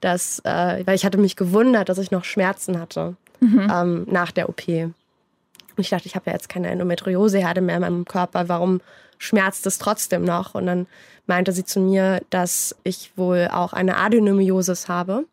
dass, 0.00 0.40
äh, 0.40 0.82
weil 0.84 0.94
ich 0.94 1.04
hatte 1.04 1.18
mich 1.18 1.36
gewundert, 1.36 1.88
dass 1.88 1.98
ich 1.98 2.10
noch 2.10 2.24
Schmerzen 2.24 2.80
hatte 2.80 3.16
mhm. 3.40 3.70
ähm, 3.72 4.06
nach 4.10 4.32
der 4.32 4.48
OP. 4.48 4.66
Und 4.68 5.78
ich 5.78 5.90
dachte, 5.90 6.06
ich 6.06 6.14
habe 6.14 6.26
ja 6.26 6.32
jetzt 6.32 6.48
keine 6.48 6.68
Endometrioseherde 6.70 7.60
mehr 7.60 7.76
in 7.76 7.82
meinem 7.82 8.04
Körper. 8.04 8.48
Warum 8.48 8.80
schmerzt 9.18 9.66
es 9.66 9.78
trotzdem 9.78 10.24
noch? 10.24 10.54
Und 10.54 10.66
dann 10.66 10.86
meinte 11.26 11.52
sie 11.52 11.64
zu 11.64 11.80
mir, 11.80 12.20
dass 12.30 12.76
ich 12.84 13.12
wohl 13.16 13.48
auch 13.52 13.72
eine 13.72 13.96
Adenomyosis 13.96 14.88
habe. 14.88 15.24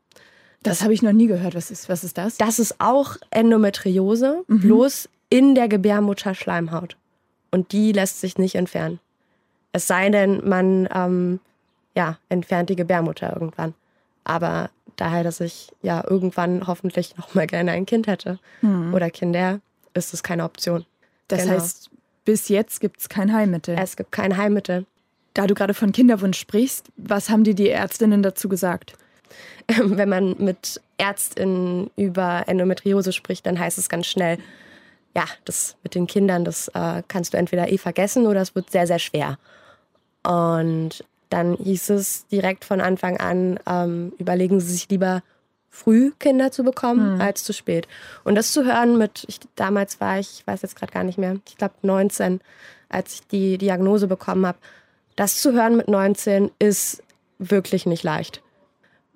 Das, 0.63 0.83
habe 0.83 0.93
ich 0.93 1.01
noch 1.01 1.13
nie 1.13 1.27
gehört. 1.27 1.55
Was 1.55 1.71
ist, 1.71 1.89
was 1.89 2.03
ist 2.03 2.17
das? 2.17 2.37
Das 2.37 2.59
ist 2.59 2.75
auch 2.79 3.15
Endometriose, 3.31 4.43
mhm. 4.47 4.59
bloß 4.59 5.09
in 5.29 5.55
der 5.55 5.67
Gebärmutterschleimhaut. 5.67 6.97
Und 7.51 7.71
die 7.71 7.91
lässt 7.91 8.21
sich 8.21 8.37
nicht 8.37 8.55
entfernen. 8.55 8.99
Es 9.71 9.87
sei 9.87 10.09
denn, 10.09 10.47
man 10.47 10.89
ähm, 10.93 11.39
ja, 11.95 12.17
entfernt 12.29 12.69
die 12.69 12.75
Gebärmutter 12.75 13.33
irgendwann. 13.33 13.73
Aber 14.23 14.69
daher, 14.95 15.23
dass 15.23 15.39
ich 15.39 15.71
ja 15.81 16.03
irgendwann 16.07 16.67
hoffentlich 16.67 17.17
noch 17.17 17.33
mal 17.33 17.47
gerne 17.47 17.71
ein 17.71 17.85
Kind 17.85 18.07
hätte 18.07 18.39
mhm. 18.61 18.93
oder 18.93 19.09
Kinder, 19.09 19.59
ist 19.93 20.13
es 20.13 20.23
keine 20.23 20.43
Option. 20.43 20.85
Das 21.27 21.43
genau. 21.43 21.53
heißt, 21.53 21.89
bis 22.25 22.49
jetzt 22.49 22.79
gibt 22.79 22.99
es 22.99 23.09
kein 23.09 23.33
Heilmittel. 23.33 23.75
Es 23.79 23.95
gibt 23.95 24.11
kein 24.11 24.37
Heilmittel. 24.37 24.85
Da 25.33 25.47
du 25.47 25.53
gerade 25.53 25.73
von 25.73 25.91
Kinderwunsch 25.91 26.39
sprichst, 26.39 26.87
was 26.97 27.29
haben 27.29 27.43
dir 27.43 27.55
die 27.55 27.69
Ärztinnen 27.69 28.23
dazu 28.23 28.49
gesagt? 28.49 28.93
Wenn 29.67 30.09
man 30.09 30.36
mit 30.38 30.81
Ärztinnen 30.98 31.89
über 31.95 32.43
Endometriose 32.48 33.13
spricht, 33.13 33.45
dann 33.45 33.59
heißt 33.59 33.77
es 33.77 33.89
ganz 33.89 34.07
schnell, 34.07 34.38
ja, 35.15 35.25
das 35.45 35.75
mit 35.83 35.95
den 35.95 36.07
Kindern, 36.07 36.45
das 36.45 36.67
äh, 36.69 37.03
kannst 37.07 37.33
du 37.33 37.38
entweder 37.38 37.71
eh 37.71 37.77
vergessen 37.77 38.27
oder 38.27 38.41
es 38.41 38.55
wird 38.55 38.71
sehr, 38.71 38.88
sehr 38.88 39.00
schwer. 39.00 39.38
Und 40.24 41.03
dann 41.29 41.55
hieß 41.55 41.89
es 41.91 42.27
direkt 42.27 42.65
von 42.65 42.81
Anfang 42.81 43.17
an, 43.17 43.59
ähm, 43.67 44.13
überlegen 44.17 44.59
Sie 44.59 44.71
sich 44.71 44.89
lieber 44.89 45.24
früh 45.69 46.12
Kinder 46.19 46.51
zu 46.51 46.63
bekommen 46.63 47.15
mhm. 47.15 47.21
als 47.21 47.43
zu 47.43 47.53
spät. 47.53 47.88
Und 48.24 48.36
das 48.36 48.51
zu 48.51 48.65
hören 48.65 48.98
mit, 48.98 49.25
ich, 49.27 49.39
damals 49.55 50.01
war 50.01 50.19
ich, 50.19 50.39
ich 50.39 50.48
weiß 50.48 50.62
jetzt 50.63 50.75
gerade 50.75 50.91
gar 50.91 51.03
nicht 51.03 51.17
mehr, 51.17 51.38
ich 51.48 51.57
glaube 51.57 51.75
19, 51.83 52.41
als 52.89 53.15
ich 53.15 53.27
die 53.27 53.57
Diagnose 53.57 54.07
bekommen 54.07 54.45
habe, 54.45 54.57
das 55.15 55.41
zu 55.41 55.53
hören 55.53 55.77
mit 55.77 55.88
19 55.88 56.51
ist 56.59 57.03
wirklich 57.38 57.86
nicht 57.86 58.03
leicht. 58.03 58.41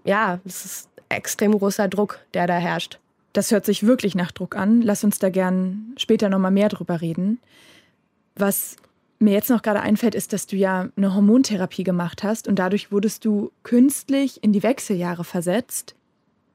Ja, 0.03 0.39
es 0.45 0.65
ist 0.65 0.89
extrem 1.09 1.57
großer 1.57 1.87
Druck, 1.87 2.19
der 2.33 2.47
da 2.47 2.55
herrscht. 2.55 2.99
Das 3.33 3.51
hört 3.51 3.65
sich 3.65 3.85
wirklich 3.85 4.15
nach 4.15 4.31
Druck 4.31 4.55
an. 4.55 4.81
Lass 4.81 5.03
uns 5.03 5.19
da 5.19 5.29
gern 5.29 5.93
später 5.97 6.29
nochmal 6.29 6.51
mehr 6.51 6.69
drüber 6.69 7.01
reden. 7.01 7.39
Was 8.35 8.75
mir 9.19 9.33
jetzt 9.33 9.49
noch 9.49 9.61
gerade 9.61 9.81
einfällt, 9.81 10.15
ist, 10.15 10.33
dass 10.33 10.47
du 10.47 10.55
ja 10.55 10.89
eine 10.95 11.15
Hormontherapie 11.15 11.83
gemacht 11.83 12.23
hast 12.23 12.47
und 12.47 12.59
dadurch 12.59 12.91
wurdest 12.91 13.25
du 13.25 13.51
künstlich 13.63 14.43
in 14.43 14.53
die 14.53 14.63
Wechseljahre 14.63 15.23
versetzt. 15.23 15.95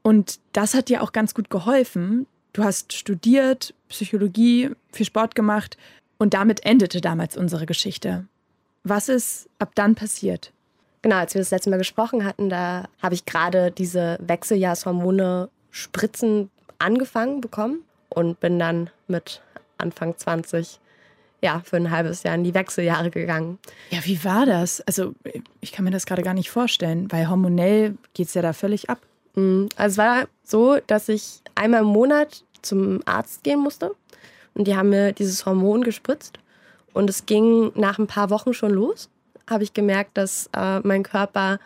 Und 0.02 0.38
das 0.52 0.74
hat 0.74 0.88
dir 0.88 1.02
auch 1.02 1.12
ganz 1.12 1.34
gut 1.34 1.50
geholfen. 1.50 2.26
Du 2.52 2.62
hast 2.64 2.92
studiert, 2.92 3.74
Psychologie, 3.88 4.70
viel 4.92 5.06
Sport 5.06 5.34
gemacht 5.34 5.76
und 6.18 6.34
damit 6.34 6.64
endete 6.64 7.00
damals 7.00 7.36
unsere 7.36 7.66
Geschichte. 7.66 8.26
Was 8.84 9.08
ist 9.08 9.48
ab 9.58 9.72
dann 9.74 9.94
passiert? 9.94 10.52
Genau, 11.02 11.16
als 11.16 11.34
wir 11.34 11.40
das 11.40 11.50
letzte 11.50 11.70
Mal 11.70 11.78
gesprochen 11.78 12.24
hatten, 12.24 12.48
da 12.48 12.88
habe 13.02 13.14
ich 13.14 13.24
gerade 13.24 13.70
diese 13.70 14.18
Wechseljahrshormone 14.20 15.48
Spritzen 15.70 16.50
angefangen 16.78 17.40
bekommen 17.40 17.84
und 18.08 18.40
bin 18.40 18.58
dann 18.58 18.90
mit 19.06 19.42
Anfang 19.78 20.16
20 20.16 20.80
ja, 21.40 21.62
für 21.64 21.76
ein 21.76 21.90
halbes 21.90 22.24
Jahr 22.24 22.34
in 22.34 22.44
die 22.44 22.54
Wechseljahre 22.54 23.10
gegangen. 23.10 23.58
Ja, 23.90 24.04
wie 24.04 24.24
war 24.24 24.44
das? 24.44 24.80
Also, 24.82 25.14
ich 25.60 25.72
kann 25.72 25.84
mir 25.84 25.92
das 25.92 26.06
gerade 26.06 26.22
gar 26.22 26.34
nicht 26.34 26.50
vorstellen, 26.50 27.10
weil 27.12 27.28
hormonell 27.28 27.96
geht 28.14 28.28
es 28.28 28.34
ja 28.34 28.42
da 28.42 28.52
völlig 28.52 28.90
ab. 28.90 28.98
Mhm. 29.34 29.68
Also, 29.76 29.92
es 29.92 29.98
war 29.98 30.28
so, 30.42 30.78
dass 30.86 31.08
ich 31.08 31.40
einmal 31.54 31.82
im 31.82 31.86
Monat 31.86 32.44
zum 32.62 33.00
Arzt 33.04 33.44
gehen 33.44 33.60
musste 33.60 33.94
und 34.54 34.66
die 34.66 34.74
haben 34.74 34.88
mir 34.88 35.12
dieses 35.12 35.46
Hormon 35.46 35.82
gespritzt 35.84 36.40
und 36.92 37.08
es 37.08 37.26
ging 37.26 37.70
nach 37.76 37.98
ein 37.98 38.08
paar 38.08 38.30
Wochen 38.30 38.52
schon 38.52 38.72
los. 38.72 39.08
Habe 39.48 39.64
ich 39.64 39.72
gemerkt, 39.72 40.16
dass 40.16 40.50
äh, 40.56 40.80
mein 40.80 41.02
Körper, 41.02 41.58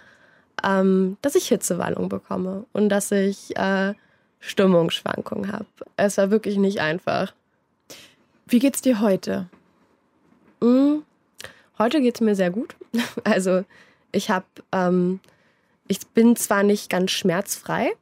ähm, 0.64 1.16
dass 1.22 1.34
ich 1.34 1.48
Hitzewallung 1.48 2.08
bekomme 2.08 2.64
und 2.72 2.88
dass 2.88 3.10
ich 3.10 3.56
äh, 3.56 3.94
Stimmungsschwankungen 4.40 5.52
habe. 5.52 5.66
Es 5.96 6.18
war 6.18 6.30
wirklich 6.30 6.56
nicht 6.56 6.80
einfach. 6.80 7.32
Wie 8.46 8.58
geht's 8.58 8.82
dir 8.82 9.00
heute? 9.00 9.48
Mhm. 10.60 11.04
Heute 11.78 12.00
geht 12.00 12.16
es 12.16 12.20
mir 12.20 12.34
sehr 12.34 12.50
gut. 12.50 12.76
Also 13.24 13.64
ich 14.12 14.30
habe, 14.30 14.46
ähm, 14.72 15.20
ich 15.88 16.06
bin 16.08 16.36
zwar 16.36 16.62
nicht 16.62 16.90
ganz 16.90 17.10
schmerzfrei, 17.10 17.92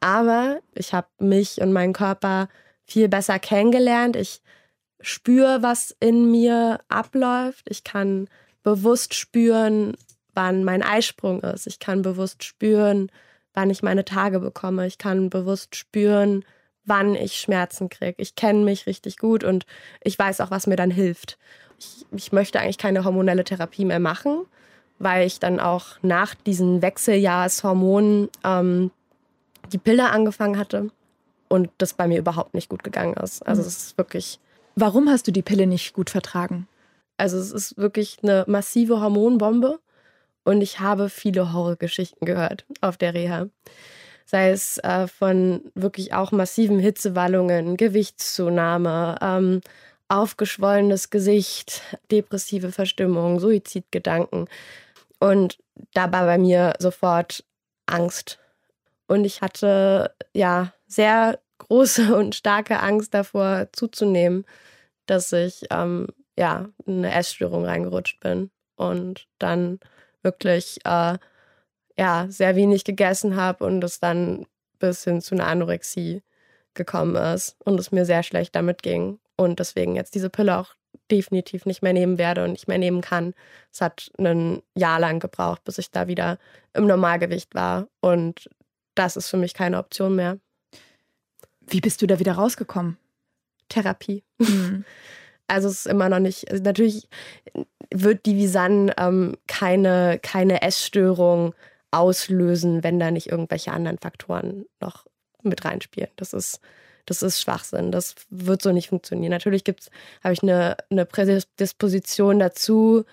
aber 0.00 0.60
ich 0.74 0.94
habe 0.94 1.08
mich 1.18 1.60
und 1.60 1.72
meinen 1.72 1.92
Körper 1.92 2.48
viel 2.86 3.08
besser 3.08 3.38
kennengelernt. 3.38 4.16
Ich 4.16 4.40
spüre, 5.00 5.62
was 5.62 5.94
in 6.00 6.30
mir 6.30 6.80
abläuft. 6.88 7.66
Ich 7.68 7.84
kann 7.84 8.28
bewusst 8.62 9.14
spüren, 9.14 9.96
wann 10.34 10.64
mein 10.64 10.82
Eisprung 10.82 11.40
ist. 11.42 11.66
Ich 11.66 11.78
kann 11.78 12.02
bewusst 12.02 12.44
spüren, 12.44 13.10
wann 13.54 13.70
ich 13.70 13.82
meine 13.82 14.04
Tage 14.04 14.40
bekomme. 14.40 14.86
Ich 14.86 14.98
kann 14.98 15.30
bewusst 15.30 15.76
spüren, 15.76 16.44
wann 16.84 17.14
ich 17.14 17.36
Schmerzen 17.36 17.88
kriege. 17.88 18.16
Ich 18.18 18.34
kenne 18.34 18.64
mich 18.64 18.86
richtig 18.86 19.18
gut 19.18 19.44
und 19.44 19.66
ich 20.02 20.18
weiß 20.18 20.40
auch, 20.40 20.50
was 20.50 20.66
mir 20.66 20.76
dann 20.76 20.90
hilft. 20.90 21.38
Ich, 21.78 22.06
ich 22.12 22.32
möchte 22.32 22.60
eigentlich 22.60 22.78
keine 22.78 23.04
hormonelle 23.04 23.44
Therapie 23.44 23.84
mehr 23.84 24.00
machen, 24.00 24.44
weil 24.98 25.26
ich 25.26 25.40
dann 25.40 25.60
auch 25.60 25.96
nach 26.02 26.34
diesen 26.34 26.82
Wechseljahrshormonen 26.82 28.28
ähm, 28.44 28.90
die 29.72 29.78
Pille 29.78 30.10
angefangen 30.10 30.58
hatte 30.58 30.90
und 31.48 31.70
das 31.78 31.94
bei 31.94 32.06
mir 32.06 32.18
überhaupt 32.18 32.54
nicht 32.54 32.68
gut 32.68 32.84
gegangen 32.84 33.14
ist. 33.14 33.46
Also 33.46 33.62
mhm. 33.62 33.68
es 33.68 33.76
ist 33.76 33.98
wirklich. 33.98 34.38
Warum 34.76 35.08
hast 35.08 35.26
du 35.26 35.32
die 35.32 35.42
Pille 35.42 35.66
nicht 35.66 35.92
gut 35.92 36.10
vertragen? 36.10 36.66
Also 37.20 37.36
es 37.38 37.52
ist 37.52 37.76
wirklich 37.76 38.16
eine 38.22 38.44
massive 38.46 39.00
Hormonbombe 39.00 39.78
und 40.42 40.62
ich 40.62 40.80
habe 40.80 41.10
viele 41.10 41.52
Horrorgeschichten 41.52 42.26
gehört 42.26 42.64
auf 42.80 42.96
der 42.96 43.12
Reha. 43.12 43.48
Sei 44.24 44.50
es 44.50 44.78
äh, 44.78 45.06
von 45.06 45.70
wirklich 45.74 46.14
auch 46.14 46.32
massiven 46.32 46.78
Hitzewallungen, 46.78 47.76
Gewichtszunahme, 47.76 49.18
ähm, 49.20 49.60
aufgeschwollenes 50.08 51.10
Gesicht, 51.10 51.82
depressive 52.10 52.72
Verstimmung, 52.72 53.38
Suizidgedanken. 53.38 54.48
Und 55.18 55.58
da 55.92 56.10
war 56.10 56.24
bei 56.24 56.38
mir 56.38 56.72
sofort 56.78 57.44
Angst. 57.84 58.38
Und 59.08 59.26
ich 59.26 59.42
hatte 59.42 60.14
ja 60.32 60.72
sehr 60.86 61.38
große 61.58 62.16
und 62.16 62.34
starke 62.34 62.80
Angst 62.80 63.12
davor 63.12 63.68
zuzunehmen, 63.72 64.46
dass 65.04 65.32
ich 65.32 65.64
ähm, 65.70 66.06
ja 66.40 66.70
in 66.86 67.04
eine 67.04 67.14
Essstörung 67.14 67.66
reingerutscht 67.66 68.18
bin 68.18 68.50
und 68.74 69.28
dann 69.38 69.78
wirklich 70.22 70.78
äh, 70.84 71.18
ja 71.96 72.26
sehr 72.28 72.56
wenig 72.56 72.84
gegessen 72.84 73.36
habe 73.36 73.64
und 73.64 73.84
es 73.84 74.00
dann 74.00 74.46
bis 74.78 75.04
hin 75.04 75.20
zu 75.20 75.34
einer 75.34 75.46
Anorexie 75.46 76.22
gekommen 76.72 77.14
ist 77.14 77.56
und 77.64 77.78
es 77.78 77.92
mir 77.92 78.06
sehr 78.06 78.22
schlecht 78.22 78.56
damit 78.56 78.82
ging 78.82 79.20
und 79.36 79.60
deswegen 79.60 79.96
jetzt 79.96 80.14
diese 80.14 80.30
Pille 80.30 80.58
auch 80.58 80.74
definitiv 81.10 81.66
nicht 81.66 81.82
mehr 81.82 81.92
nehmen 81.92 82.16
werde 82.16 82.44
und 82.44 82.52
nicht 82.52 82.68
mehr 82.68 82.78
nehmen 82.78 83.02
kann. 83.02 83.34
Es 83.70 83.80
hat 83.80 84.10
ein 84.18 84.62
Jahr 84.74 84.98
lang 84.98 85.20
gebraucht, 85.20 85.62
bis 85.64 85.76
ich 85.76 85.90
da 85.90 86.06
wieder 86.06 86.38
im 86.72 86.86
Normalgewicht 86.86 87.54
war 87.54 87.88
und 88.00 88.48
das 88.94 89.16
ist 89.16 89.28
für 89.28 89.36
mich 89.36 89.52
keine 89.52 89.78
Option 89.78 90.16
mehr. 90.16 90.38
Wie 91.60 91.80
bist 91.80 92.00
du 92.00 92.06
da 92.06 92.18
wieder 92.18 92.32
rausgekommen? 92.32 92.96
Therapie. 93.68 94.24
Mhm. 94.38 94.86
Also 95.50 95.68
es 95.68 95.80
ist 95.80 95.86
immer 95.86 96.08
noch 96.08 96.20
nicht, 96.20 96.50
also 96.50 96.62
natürlich 96.62 97.08
wird 97.92 98.24
die 98.26 98.36
Visan 98.36 98.92
ähm, 98.96 99.36
keine, 99.46 100.18
keine 100.22 100.62
Essstörung 100.62 101.54
auslösen, 101.90 102.84
wenn 102.84 103.00
da 103.00 103.10
nicht 103.10 103.30
irgendwelche 103.30 103.72
anderen 103.72 103.98
Faktoren 103.98 104.66
noch 104.80 105.06
mit 105.42 105.64
reinspielen. 105.64 106.10
Das 106.16 106.32
ist, 106.32 106.60
das 107.06 107.22
ist 107.22 107.40
Schwachsinn. 107.40 107.90
Das 107.90 108.14
wird 108.30 108.62
so 108.62 108.72
nicht 108.72 108.90
funktionieren. 108.90 109.32
Natürlich 109.32 109.64
habe 110.22 110.32
ich 110.32 110.42
eine, 110.42 110.76
eine 110.90 111.04
Prädisposition 111.04 112.38
dazu. 112.38 113.04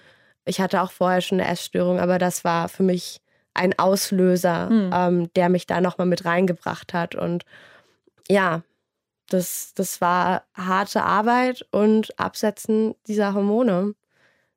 Ich 0.46 0.62
hatte 0.62 0.82
auch 0.82 0.92
vorher 0.92 1.22
schon 1.22 1.40
eine 1.40 1.50
Essstörung, 1.50 2.00
aber 2.00 2.20
das 2.20 2.44
war 2.44 2.70
für 2.70 2.84
mich 2.84 3.22
ein 3.56 3.78
Auslöser, 3.80 4.70
mhm. 4.70 4.92
ähm, 4.94 5.34
der 5.36 5.50
mich 5.50 5.66
da 5.66 5.82
nochmal 5.82 6.08
mit 6.08 6.26
reingebracht 6.26 6.94
hat. 6.94 7.16
Und 7.16 7.44
ja, 8.30 8.62
das, 9.30 9.74
das 9.76 10.02
war 10.02 10.44
harte 10.54 11.04
Arbeit 11.04 11.66
und 11.72 12.18
Absetzen 12.20 12.96
dieser 13.08 13.34
Hormone. 13.34 13.96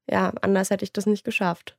Ja, 0.09 0.33
anders 0.41 0.71
hätte 0.71 0.85
ich 0.85 0.93
das 0.93 1.07
nicht 1.07 1.25
geschafft. 1.25 1.77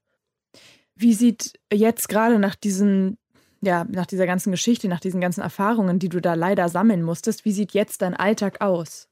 Wie 0.95 1.13
sieht 1.13 1.59
jetzt 1.71 2.09
gerade 2.09 2.39
nach 2.39 2.55
diesen, 2.55 3.17
ja, 3.61 3.85
nach 3.89 4.05
dieser 4.05 4.25
ganzen 4.25 4.51
Geschichte, 4.51 4.87
nach 4.87 4.99
diesen 4.99 5.21
ganzen 5.21 5.41
Erfahrungen, 5.41 5.99
die 5.99 6.09
du 6.09 6.19
da 6.19 6.33
leider 6.33 6.69
sammeln 6.69 7.01
musstest, 7.01 7.45
wie 7.45 7.51
sieht 7.51 7.73
jetzt 7.73 8.01
dein 8.01 8.15
Alltag 8.15 8.61
aus? 8.61 9.07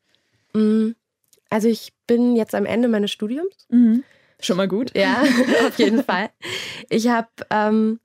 Mm, 0.54 0.92
also 1.50 1.68
ich 1.68 1.94
bin 2.08 2.36
jetzt 2.36 2.56
am 2.56 2.66
Ende 2.66 2.88
meines 2.88 3.12
Studiums. 3.12 3.56
Mhm. 3.70 4.04
Schon 4.42 4.58
mal 4.58 4.68
gut. 4.68 4.96
Ja, 4.96 5.22
auf 5.68 5.78
jeden 5.80 6.04
Fall. 6.06 6.30
Ich 6.90 7.08
habe 7.08 7.28
ähm, 7.50 8.00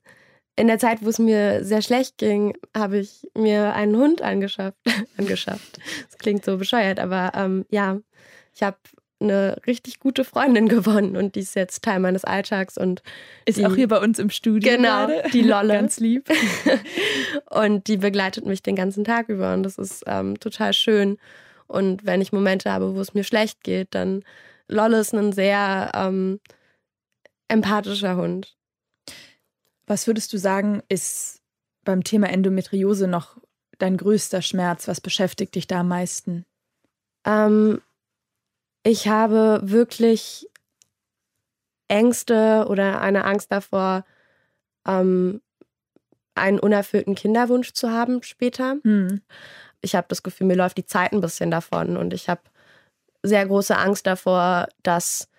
in 0.55 0.67
der 0.67 0.79
Zeit, 0.79 1.03
wo 1.03 1.09
es 1.09 1.19
mir 1.19 1.63
sehr 1.63 1.81
schlecht 1.81 2.17
ging, 2.17 2.57
habe 2.75 2.97
ich 2.99 3.27
mir 3.35 3.73
einen 3.73 3.95
Hund 3.95 4.21
angeschafft. 4.21 4.77
angeschafft. 5.17 5.79
Das 6.07 6.17
klingt 6.17 6.45
so 6.45 6.57
bescheuert, 6.57 6.99
aber 6.99 7.31
ähm, 7.35 7.65
ja, 7.69 7.99
ich 8.53 8.63
habe 8.63 8.77
eine 9.19 9.57
richtig 9.67 9.99
gute 9.99 10.23
Freundin 10.23 10.67
gewonnen 10.69 11.17
und 11.17 11.35
die 11.35 11.41
ist 11.41 11.55
jetzt 11.55 11.83
Teil 11.83 11.99
meines 11.99 12.23
Alltags 12.23 12.77
und 12.77 13.01
ist 13.45 13.57
die, 13.57 13.65
auch 13.65 13.75
hier 13.75 13.87
bei 13.87 13.99
uns 13.99 14.19
im 14.19 14.29
Studio. 14.29 14.75
Genau, 14.75 15.07
gerade. 15.07 15.29
die 15.31 15.41
Lolle. 15.41 15.73
Ganz 15.73 15.99
lieb. 15.99 16.29
und 17.49 17.87
die 17.87 17.97
begleitet 17.97 18.45
mich 18.45 18.63
den 18.63 18.75
ganzen 18.75 19.03
Tag 19.03 19.29
über 19.29 19.53
und 19.53 19.63
das 19.63 19.77
ist 19.77 20.03
ähm, 20.07 20.39
total 20.39 20.73
schön. 20.73 21.17
Und 21.67 22.05
wenn 22.05 22.21
ich 22.21 22.31
Momente 22.31 22.71
habe, 22.71 22.95
wo 22.95 23.01
es 23.01 23.13
mir 23.13 23.23
schlecht 23.23 23.63
geht, 23.63 23.95
dann 23.95 24.23
Lolle 24.67 24.99
ist 24.99 25.13
ein 25.13 25.31
sehr 25.31 25.91
ähm, 25.95 26.39
empathischer 27.47 28.15
Hund. 28.15 28.54
Was 29.87 30.07
würdest 30.07 30.33
du 30.33 30.37
sagen, 30.37 30.81
ist 30.89 31.41
beim 31.83 32.03
Thema 32.03 32.29
Endometriose 32.29 33.07
noch 33.07 33.37
dein 33.77 33.97
größter 33.97 34.41
Schmerz? 34.41 34.87
Was 34.87 35.01
beschäftigt 35.01 35.55
dich 35.55 35.67
da 35.67 35.81
am 35.81 35.89
meisten? 35.89 36.45
Ähm, 37.25 37.81
ich 38.83 39.07
habe 39.07 39.61
wirklich 39.63 40.49
Ängste 41.87 42.65
oder 42.67 43.01
eine 43.01 43.25
Angst 43.25 43.51
davor, 43.51 44.05
ähm, 44.87 45.41
einen 46.35 46.59
unerfüllten 46.59 47.15
Kinderwunsch 47.15 47.73
zu 47.73 47.91
haben 47.91 48.23
später. 48.23 48.77
Hm. 48.83 49.21
Ich 49.81 49.95
habe 49.95 50.07
das 50.09 50.23
Gefühl, 50.23 50.47
mir 50.47 50.55
läuft 50.55 50.77
die 50.77 50.85
Zeit 50.85 51.13
ein 51.13 51.21
bisschen 51.21 51.51
davon 51.51 51.95
und 51.95 52.13
ich 52.13 52.27
habe 52.27 52.41
sehr 53.23 53.45
große 53.45 53.77
Angst 53.77 54.07
davor, 54.07 54.67
dass 54.83 55.29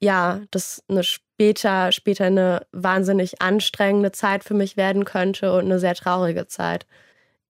ja, 0.00 0.40
das 0.50 0.82
eine 0.88 1.04
später, 1.04 1.92
später 1.92 2.24
eine 2.24 2.66
wahnsinnig 2.72 3.40
anstrengende 3.42 4.12
Zeit 4.12 4.44
für 4.44 4.54
mich 4.54 4.76
werden 4.76 5.04
könnte 5.04 5.52
und 5.52 5.66
eine 5.66 5.78
sehr 5.78 5.94
traurige 5.94 6.46
Zeit. 6.46 6.86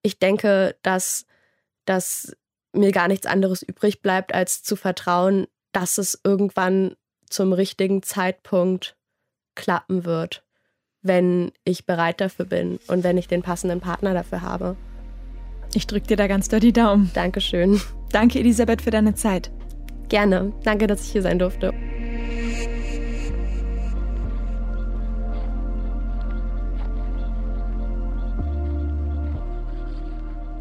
Ich 0.02 0.18
denke, 0.18 0.76
dass, 0.82 1.26
dass 1.84 2.36
mir 2.72 2.92
gar 2.92 3.08
nichts 3.08 3.26
anderes 3.26 3.62
übrig 3.62 4.02
bleibt, 4.02 4.34
als 4.34 4.62
zu 4.62 4.76
vertrauen, 4.76 5.46
dass 5.72 5.98
es 5.98 6.20
irgendwann 6.24 6.96
zum 7.28 7.52
richtigen 7.52 8.02
Zeitpunkt 8.02 8.96
klappen 9.54 10.04
wird, 10.04 10.42
wenn 11.02 11.52
ich 11.64 11.86
bereit 11.86 12.20
dafür 12.20 12.46
bin 12.46 12.80
und 12.88 13.04
wenn 13.04 13.18
ich 13.18 13.28
den 13.28 13.42
passenden 13.42 13.80
Partner 13.80 14.14
dafür 14.14 14.42
habe. 14.42 14.76
Ich 15.72 15.86
drücke 15.86 16.08
dir 16.08 16.16
da 16.16 16.26
ganz 16.26 16.48
doll 16.48 16.60
die 16.60 16.72
Daumen. 16.72 17.10
Dankeschön. 17.14 17.80
Danke, 18.10 18.40
Elisabeth, 18.40 18.82
für 18.82 18.90
deine 18.90 19.14
Zeit. 19.14 19.52
Gerne. 20.08 20.52
Danke, 20.64 20.88
dass 20.88 21.04
ich 21.04 21.12
hier 21.12 21.22
sein 21.22 21.38
durfte. 21.38 21.72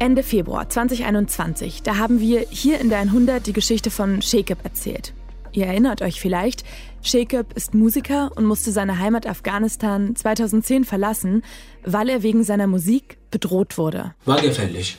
Ende 0.00 0.22
Februar 0.22 0.66
2021, 0.66 1.82
da 1.82 1.98
haben 1.98 2.20
wir 2.20 2.46
hier 2.48 2.80
in 2.80 2.88
der 2.88 3.00
100 3.00 3.46
die 3.46 3.52
Geschichte 3.52 3.90
von 3.90 4.22
Shakeb 4.22 4.64
erzählt. 4.64 5.12
Ihr 5.52 5.66
erinnert 5.66 6.00
euch 6.00 6.22
vielleicht, 6.22 6.64
Shekeb 7.02 7.52
ist 7.54 7.74
Musiker 7.74 8.30
und 8.34 8.46
musste 8.46 8.72
seine 8.72 8.98
Heimat 8.98 9.26
Afghanistan 9.26 10.16
2010 10.16 10.86
verlassen, 10.86 11.42
weil 11.84 12.08
er 12.08 12.22
wegen 12.22 12.44
seiner 12.44 12.66
Musik 12.66 13.18
bedroht 13.30 13.76
wurde. 13.76 14.14
War 14.24 14.40
gefährlich, 14.40 14.96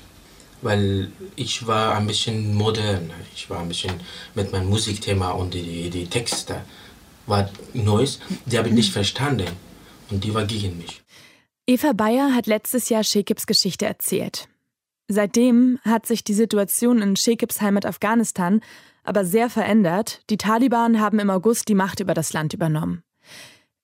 weil 0.61 1.11
ich 1.35 1.65
war 1.65 1.95
ein 1.95 2.05
bisschen 2.05 2.53
modern. 2.53 3.09
Ich 3.33 3.49
war 3.49 3.61
ein 3.61 3.69
bisschen 3.69 3.93
mit 4.35 4.51
meinem 4.51 4.69
Musikthema 4.69 5.31
und 5.31 5.55
die, 5.55 5.89
die 5.89 6.05
Texte 6.05 6.61
war 7.25 7.49
Neues, 7.73 8.19
die 8.45 8.55
habe 8.55 8.67
ich 8.67 8.75
nicht 8.75 8.93
verstanden 8.93 9.47
und 10.11 10.23
die 10.23 10.31
war 10.35 10.45
gegen 10.45 10.77
mich. 10.77 11.01
Eva 11.65 11.93
Bayer 11.93 12.35
hat 12.35 12.45
letztes 12.45 12.89
Jahr 12.89 13.03
Shekebs 13.03 13.47
Geschichte 13.47 13.87
erzählt. 13.87 14.47
Seitdem 15.11 15.77
hat 15.83 16.05
sich 16.05 16.23
die 16.23 16.33
Situation 16.33 17.01
in 17.01 17.17
Shekebs 17.17 17.59
Heimat 17.59 17.85
Afghanistan 17.85 18.61
aber 19.03 19.25
sehr 19.25 19.49
verändert. 19.49 20.21
Die 20.29 20.37
Taliban 20.37 21.01
haben 21.01 21.19
im 21.19 21.29
August 21.29 21.67
die 21.67 21.75
Macht 21.75 21.99
über 21.99 22.13
das 22.13 22.31
Land 22.31 22.53
übernommen. 22.53 23.03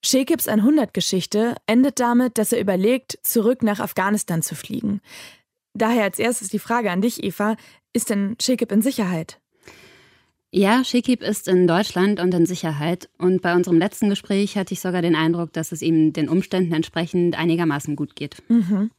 Shekebs 0.02 0.48
100-Geschichte 0.48 1.56
endet 1.66 2.00
damit, 2.00 2.38
dass 2.38 2.52
er 2.52 2.60
überlegt, 2.60 3.18
zurück 3.22 3.62
nach 3.62 3.80
Afghanistan 3.80 4.42
zu 4.42 4.54
fliegen. 4.54 5.02
Daher 5.74 6.04
als 6.04 6.18
erstes 6.18 6.48
die 6.48 6.58
Frage 6.58 6.90
an 6.90 7.02
dich, 7.02 7.22
Eva: 7.22 7.56
Ist 7.92 8.08
denn 8.08 8.36
Shekeb 8.40 8.72
in 8.72 8.80
Sicherheit? 8.80 9.38
Ja, 10.50 10.82
Shekib 10.82 11.22
ist 11.22 11.46
in 11.46 11.66
Deutschland 11.66 12.20
und 12.20 12.32
in 12.32 12.46
Sicherheit. 12.46 13.10
Und 13.18 13.42
bei 13.42 13.54
unserem 13.54 13.76
letzten 13.76 14.08
Gespräch 14.08 14.56
hatte 14.56 14.72
ich 14.72 14.80
sogar 14.80 15.02
den 15.02 15.14
Eindruck, 15.14 15.52
dass 15.52 15.72
es 15.72 15.82
ihm 15.82 16.14
den 16.14 16.30
Umständen 16.30 16.72
entsprechend 16.72 17.38
einigermaßen 17.38 17.96
gut 17.96 18.16
geht. 18.16 18.42
Mhm. 18.48 18.90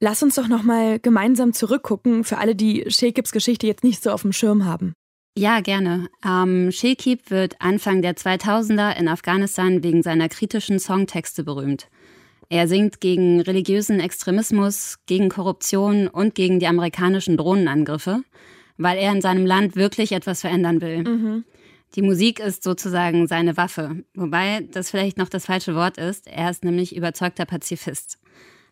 Lass 0.00 0.22
uns 0.22 0.34
doch 0.34 0.48
noch 0.48 0.62
mal 0.62 0.98
gemeinsam 0.98 1.52
zurückgucken 1.52 2.24
für 2.24 2.38
alle, 2.38 2.54
die 2.54 2.84
Shekibs 2.88 3.32
Geschichte 3.32 3.66
jetzt 3.66 3.84
nicht 3.84 4.02
so 4.02 4.10
auf 4.10 4.22
dem 4.22 4.32
Schirm 4.32 4.64
haben. 4.64 4.94
Ja, 5.36 5.60
gerne. 5.60 6.08
Ähm, 6.24 6.72
Shekib 6.72 7.30
wird 7.30 7.60
Anfang 7.60 8.02
der 8.02 8.16
2000er 8.16 8.96
in 8.96 9.08
Afghanistan 9.08 9.82
wegen 9.82 10.02
seiner 10.02 10.28
kritischen 10.28 10.78
Songtexte 10.78 11.44
berühmt. 11.44 11.88
Er 12.48 12.66
singt 12.66 13.00
gegen 13.00 13.40
religiösen 13.40 14.00
Extremismus, 14.00 14.98
gegen 15.06 15.28
Korruption 15.28 16.08
und 16.08 16.34
gegen 16.34 16.58
die 16.58 16.66
amerikanischen 16.66 17.36
Drohnenangriffe 17.36 18.24
weil 18.80 18.96
er 18.96 19.12
in 19.12 19.20
seinem 19.20 19.44
Land 19.44 19.76
wirklich 19.76 20.12
etwas 20.12 20.40
verändern 20.40 20.80
will. 20.80 21.04
Mhm. 21.04 21.44
Die 21.96 22.02
Musik 22.02 22.40
ist 22.40 22.62
sozusagen 22.62 23.26
seine 23.26 23.56
Waffe, 23.56 24.04
wobei 24.14 24.66
das 24.72 24.90
vielleicht 24.90 25.18
noch 25.18 25.28
das 25.28 25.46
falsche 25.46 25.74
Wort 25.74 25.98
ist. 25.98 26.26
Er 26.26 26.50
ist 26.50 26.64
nämlich 26.64 26.96
überzeugter 26.96 27.44
Pazifist. 27.44 28.18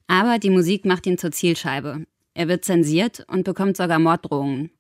Aber 0.09 0.39
die 0.39 0.51
Musik 0.51 0.85
macht 0.85 1.07
ihn 1.07 1.19
zur 1.19 1.31
Zielscheibe. 1.31 2.05
Er 2.35 2.49
wird 2.49 2.65
zensiert 2.65 3.25
und 3.29 3.45
bekommt 3.45 3.77
sogar 3.77 3.99
Morddrohungen. 3.99 4.71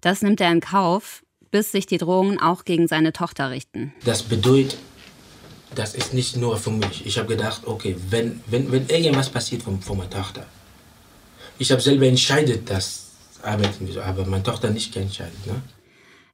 Das 0.00 0.22
nimmt 0.22 0.40
er 0.40 0.50
in 0.50 0.60
Kauf, 0.60 1.22
bis 1.50 1.72
sich 1.72 1.86
die 1.86 1.98
Drohungen 1.98 2.40
auch 2.40 2.64
gegen 2.64 2.88
seine 2.88 3.12
Tochter 3.12 3.50
richten. 3.50 3.92
Das 4.04 4.22
bedeutet, 4.22 4.78
das 5.74 5.94
ist 5.94 6.14
nicht 6.14 6.36
nur 6.36 6.56
für 6.56 6.70
mich. 6.70 7.04
Ich 7.04 7.18
habe 7.18 7.28
gedacht, 7.28 7.62
okay, 7.66 7.96
wenn, 8.08 8.40
wenn, 8.46 8.72
wenn 8.72 8.88
irgendwas 8.88 9.28
passiert 9.28 9.62
von, 9.62 9.80
von 9.80 9.98
meiner 9.98 10.10
Tochter, 10.10 10.46
ich 11.58 11.70
habe 11.70 11.80
selber 11.82 12.06
entscheidet, 12.06 12.70
dass 12.70 13.10
arbeiten 13.42 13.86
wir 13.86 13.94
so, 13.94 14.00
aber 14.00 14.24
meine 14.26 14.42
Tochter 14.42 14.70
nicht 14.70 14.94
entscheidet. 14.96 15.46
Ne? 15.46 15.62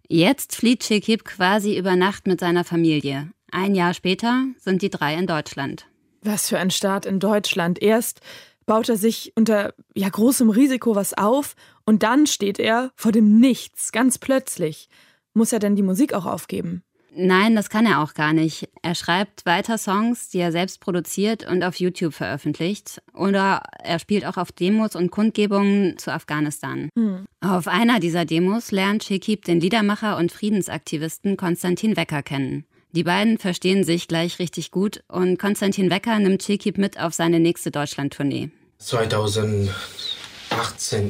Jetzt 0.09 0.55
flieht 0.55 0.85
Shekib 0.85 1.25
quasi 1.25 1.77
über 1.77 1.97
Nacht 1.97 2.27
mit 2.27 2.41
seiner 2.41 2.65
Familie. 2.65 3.31
Ein 3.51 3.75
Jahr 3.75 3.95
später 3.95 4.45
sind 4.59 4.83
die 4.83 4.91
drei 4.91 5.15
in 5.15 5.27
Deutschland. 5.27 5.87
Was 6.27 6.49
für 6.49 6.59
ein 6.59 6.71
Start 6.71 7.07
in 7.07 7.21
Deutschland. 7.21 7.81
Erst 7.81 8.21
baut 8.67 8.89
er 8.89 8.97
sich 8.97 9.33
unter 9.37 9.75
ja, 9.95 10.09
großem 10.09 10.51
Risiko 10.51 10.97
was 10.97 11.15
auf 11.15 11.55
und 11.85 12.03
dann 12.03 12.27
steht 12.27 12.59
er 12.59 12.91
vor 12.97 13.13
dem 13.13 13.39
Nichts, 13.39 13.93
ganz 13.93 14.19
plötzlich. 14.19 14.89
Muss 15.35 15.53
er 15.53 15.61
denn 15.61 15.77
die 15.77 15.83
Musik 15.83 16.15
auch 16.15 16.27
aufgeben? 16.27 16.83
Nein, 17.19 17.55
das 17.55 17.71
kann 17.71 17.87
er 17.87 18.03
auch 18.03 18.13
gar 18.13 18.35
nicht. 18.35 18.69
Er 18.83 18.95
schreibt 18.95 19.47
weiter 19.47 19.79
Songs, 19.79 20.29
die 20.29 20.39
er 20.39 20.53
selbst 20.53 20.81
produziert 20.81 21.49
und 21.49 21.63
auf 21.63 21.77
YouTube 21.77 22.13
veröffentlicht. 22.13 23.01
Oder 23.15 23.63
er 23.83 23.99
spielt 23.99 24.27
auch 24.27 24.37
auf 24.37 24.53
Demos 24.53 24.95
und 24.95 25.11
Kundgebungen 25.11 25.97
zu 25.97 26.13
Afghanistan. 26.13 26.91
Mhm. 26.95 27.25
Auf 27.41 27.69
einer 27.69 28.01
dieser 28.01 28.27
Demos 28.27 28.71
lernt 28.71 29.03
Shekib 29.03 29.47
den 29.47 29.61
Liedermacher 29.61 30.19
und 30.19 30.31
Friedensaktivisten 30.31 31.39
Konstantin 31.39 31.97
Wecker 31.97 32.23
kennen. 32.23 32.67
Die 32.97 33.05
beiden 33.05 33.37
verstehen 33.37 33.85
sich 33.85 34.09
gleich 34.09 34.39
richtig 34.39 34.71
gut 34.71 35.05
und 35.07 35.39
Konstantin 35.39 35.91
Wecker 35.91 36.19
nimmt 36.19 36.43
Shekib 36.43 36.79
mit 36.79 36.99
auf 36.99 37.13
seine 37.13 37.41
nächste 37.41 37.71
Deutschland-Tournee. 37.71 38.49
2018, 38.79 39.75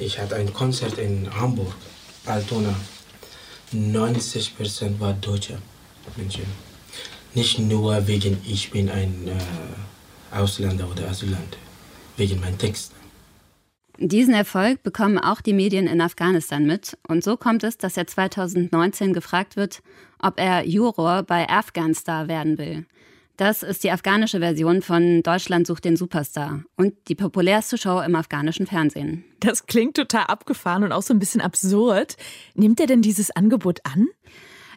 ich 0.01 0.19
hatte 0.19 0.35
ein 0.35 0.53
Konzert 0.53 0.99
in 0.99 1.33
Hamburg, 1.33 1.73
Altona. 2.25 2.75
90% 3.73 4.99
war 4.99 5.13
Deutsche. 5.13 5.59
Menschen. 6.17 6.43
Nicht 7.35 7.61
nur 7.61 8.09
wegen 8.09 8.39
ich 8.45 8.73
bin 8.73 8.91
ein 8.91 9.29
äh, 9.29 10.37
Ausländer 10.37 10.91
oder 10.91 11.09
Asylant, 11.09 11.57
wegen 12.17 12.41
meinem 12.41 12.59
Text. 12.59 12.96
Diesen 13.99 14.35
Erfolg 14.35 14.83
bekommen 14.83 15.19
auch 15.19 15.41
die 15.41 15.53
Medien 15.53 15.87
in 15.87 16.01
Afghanistan 16.01 16.67
mit. 16.67 16.99
Und 17.09 17.25
so 17.25 17.37
kommt 17.37 17.65
es, 17.65 17.79
dass 17.79 17.97
er 17.97 18.07
2019 18.07 19.13
gefragt 19.13 19.57
wird, 19.57 19.83
ob 20.19 20.39
er 20.39 20.67
Juror 20.67 21.23
bei 21.23 21.49
Afghanstar 21.49 22.29
werden 22.29 22.59
will. 22.59 22.87
Das 23.37 23.63
ist 23.63 23.85
die 23.85 23.91
afghanische 23.91 24.41
Version 24.41 24.81
von 24.81 25.23
Deutschland 25.23 25.67
sucht 25.67 25.85
den 25.85 25.97
Superstar 25.97 26.63
und 26.77 26.95
die 27.09 27.15
populärste 27.15 27.77
Show 27.77 28.01
im 28.01 28.15
afghanischen 28.15 28.67
Fernsehen. 28.67 29.25
Das 29.41 29.67
klingt 29.67 29.97
total 29.97 30.25
abgefahren 30.25 30.85
und 30.85 30.93
auch 30.93 31.03
so 31.03 31.13
ein 31.13 31.19
bisschen 31.19 31.43
absurd. 31.43 32.17
Nimmt 32.55 32.81
er 32.81 32.87
denn 32.87 33.03
dieses 33.03 33.31
Angebot 33.31 33.81
an? 33.85 34.09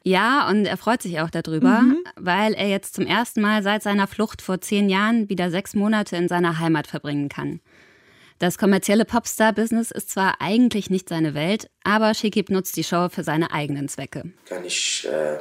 Ja, 0.04 0.50
und 0.50 0.66
er 0.66 0.78
freut 0.78 1.02
sich 1.02 1.20
auch 1.20 1.30
darüber, 1.30 1.82
mhm. 1.82 1.98
weil 2.16 2.54
er 2.54 2.68
jetzt 2.68 2.96
zum 2.96 3.06
ersten 3.06 3.42
Mal 3.42 3.64
seit 3.64 3.84
seiner 3.84 4.08
Flucht 4.08 4.42
vor 4.42 4.62
zehn 4.62 4.90
Jahren 4.90 5.30
wieder 5.30 5.52
sechs 5.52 5.74
Monate 5.74 6.16
in 6.18 6.28
seiner 6.28 6.60
Heimat 6.60 6.88
verbringen 6.88 7.30
kann. 7.30 7.62
Das 8.40 8.58
kommerzielle 8.58 9.04
Popstar-Business 9.04 9.92
ist 9.92 10.12
zwar 10.12 10.40
eigentlich 10.40 10.90
nicht 10.90 11.10
seine 11.10 11.34
Welt, 11.34 11.70
aber 11.84 12.14
Shekib 12.14 12.50
nutzt 12.50 12.78
die 12.78 12.86
Show 12.86 13.10
für 13.10 13.24
seine 13.24 13.52
eigenen 13.52 13.90
Zwecke. 13.90 14.32
Kann 14.46 14.64
ich 14.64 15.06
äh, 15.12 15.40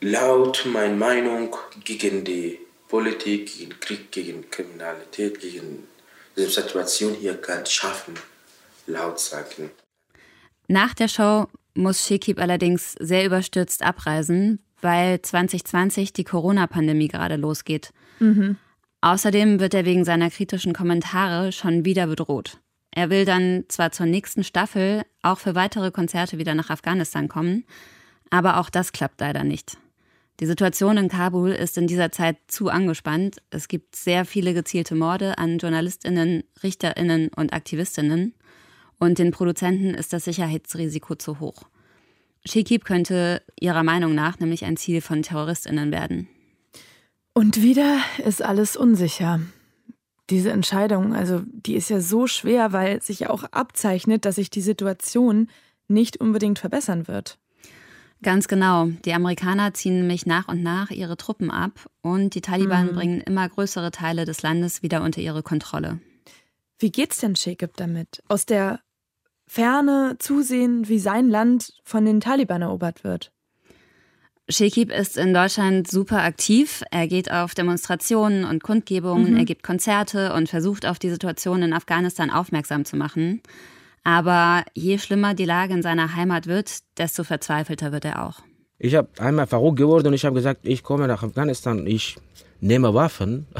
laut 0.00 0.66
meine 0.72 0.96
Meinung 0.96 1.54
gegen 1.84 2.24
die 2.24 2.58
Politik, 2.88 3.58
gegen 3.58 3.78
Krieg, 3.78 4.10
gegen 4.10 4.50
Kriminalität, 4.50 5.38
gegen 5.38 5.86
die 6.36 6.46
Situation 6.46 7.12
hier 7.12 7.36
kann 7.36 7.66
schaffen, 7.66 8.14
laut 8.86 9.20
sagen. 9.20 9.70
Nach 10.66 10.94
der 10.94 11.08
Show 11.08 11.46
muss 11.74 12.06
Shekib 12.06 12.40
allerdings 12.40 12.94
sehr 13.00 13.26
überstürzt 13.26 13.82
abreisen, 13.82 14.60
weil 14.80 15.20
2020 15.20 16.14
die 16.14 16.24
Corona-Pandemie 16.24 17.08
gerade 17.08 17.36
losgeht. 17.36 17.90
Mhm. 18.18 18.56
Außerdem 19.04 19.60
wird 19.60 19.74
er 19.74 19.84
wegen 19.84 20.06
seiner 20.06 20.30
kritischen 20.30 20.72
Kommentare 20.72 21.52
schon 21.52 21.84
wieder 21.84 22.06
bedroht. 22.06 22.62
Er 22.90 23.10
will 23.10 23.26
dann 23.26 23.64
zwar 23.68 23.92
zur 23.92 24.06
nächsten 24.06 24.44
Staffel 24.44 25.02
auch 25.20 25.38
für 25.38 25.54
weitere 25.54 25.90
Konzerte 25.90 26.38
wieder 26.38 26.54
nach 26.54 26.70
Afghanistan 26.70 27.28
kommen, 27.28 27.66
aber 28.30 28.58
auch 28.58 28.70
das 28.70 28.92
klappt 28.92 29.20
leider 29.20 29.44
nicht. 29.44 29.76
Die 30.40 30.46
Situation 30.46 30.96
in 30.96 31.08
Kabul 31.10 31.50
ist 31.50 31.76
in 31.76 31.86
dieser 31.86 32.12
Zeit 32.12 32.38
zu 32.48 32.70
angespannt. 32.70 33.42
Es 33.50 33.68
gibt 33.68 33.94
sehr 33.94 34.24
viele 34.24 34.54
gezielte 34.54 34.94
Morde 34.94 35.36
an 35.36 35.58
Journalistinnen, 35.58 36.44
Richterinnen 36.62 37.28
und 37.36 37.52
Aktivistinnen 37.52 38.32
und 38.98 39.18
den 39.18 39.32
Produzenten 39.32 39.92
ist 39.92 40.14
das 40.14 40.24
Sicherheitsrisiko 40.24 41.14
zu 41.16 41.40
hoch. 41.40 41.64
Shekib 42.46 42.86
könnte 42.86 43.42
ihrer 43.60 43.82
Meinung 43.82 44.14
nach 44.14 44.38
nämlich 44.38 44.64
ein 44.64 44.78
Ziel 44.78 45.02
von 45.02 45.20
Terroristinnen 45.20 45.92
werden. 45.92 46.26
Und 47.34 47.60
wieder 47.60 47.98
ist 48.24 48.42
alles 48.42 48.76
unsicher. 48.76 49.40
Diese 50.30 50.52
Entscheidung, 50.52 51.14
also 51.14 51.42
die 51.46 51.74
ist 51.74 51.90
ja 51.90 52.00
so 52.00 52.26
schwer, 52.26 52.72
weil 52.72 53.02
sich 53.02 53.20
ja 53.20 53.30
auch 53.30 53.42
abzeichnet, 53.44 54.24
dass 54.24 54.36
sich 54.36 54.50
die 54.50 54.62
Situation 54.62 55.48
nicht 55.88 56.20
unbedingt 56.20 56.60
verbessern 56.60 57.08
wird. 57.08 57.38
Ganz 58.22 58.48
genau. 58.48 58.86
Die 59.04 59.12
Amerikaner 59.12 59.74
ziehen 59.74 59.98
nämlich 59.98 60.24
nach 60.24 60.48
und 60.48 60.62
nach 60.62 60.90
ihre 60.90 61.16
Truppen 61.16 61.50
ab 61.50 61.90
und 62.00 62.34
die 62.34 62.40
Taliban 62.40 62.86
mhm. 62.86 62.94
bringen 62.94 63.20
immer 63.20 63.46
größere 63.46 63.90
Teile 63.90 64.24
des 64.24 64.40
Landes 64.42 64.82
wieder 64.82 65.02
unter 65.02 65.20
ihre 65.20 65.42
Kontrolle. 65.42 66.00
Wie 66.78 66.90
geht's 66.90 67.18
denn 67.18 67.36
Shekib 67.36 67.76
damit? 67.76 68.22
Aus 68.28 68.46
der 68.46 68.80
Ferne 69.46 70.16
zusehen, 70.20 70.88
wie 70.88 70.98
sein 70.98 71.28
Land 71.28 71.74
von 71.84 72.06
den 72.06 72.20
Taliban 72.20 72.62
erobert 72.62 73.04
wird. 73.04 73.33
Shekib 74.48 74.92
ist 74.92 75.16
in 75.16 75.32
Deutschland 75.32 75.90
super 75.90 76.22
aktiv. 76.22 76.82
Er 76.90 77.06
geht 77.06 77.30
auf 77.30 77.54
Demonstrationen 77.54 78.44
und 78.44 78.62
Kundgebungen, 78.62 79.32
mhm. 79.32 79.36
er 79.38 79.44
gibt 79.46 79.62
Konzerte 79.62 80.34
und 80.34 80.48
versucht 80.48 80.84
auf 80.84 80.98
die 80.98 81.08
Situation 81.08 81.62
in 81.62 81.72
Afghanistan 81.72 82.30
aufmerksam 82.30 82.84
zu 82.84 82.96
machen. 82.96 83.40
Aber 84.02 84.64
je 84.74 84.98
schlimmer 84.98 85.32
die 85.34 85.46
Lage 85.46 85.72
in 85.72 85.82
seiner 85.82 86.14
Heimat 86.14 86.46
wird, 86.46 86.80
desto 86.98 87.24
verzweifelter 87.24 87.90
wird 87.90 88.04
er 88.04 88.26
auch. 88.26 88.40
Ich 88.78 88.94
habe 88.94 89.08
einmal 89.18 89.46
verrückt 89.46 89.78
geworden 89.78 90.08
und 90.08 90.12
ich 90.12 90.26
habe 90.26 90.34
gesagt, 90.34 90.60
ich 90.64 90.82
komme 90.82 91.08
nach 91.08 91.22
Afghanistan, 91.22 91.86
ich 91.86 92.16
nehme 92.60 92.94
Waffen. 92.94 93.46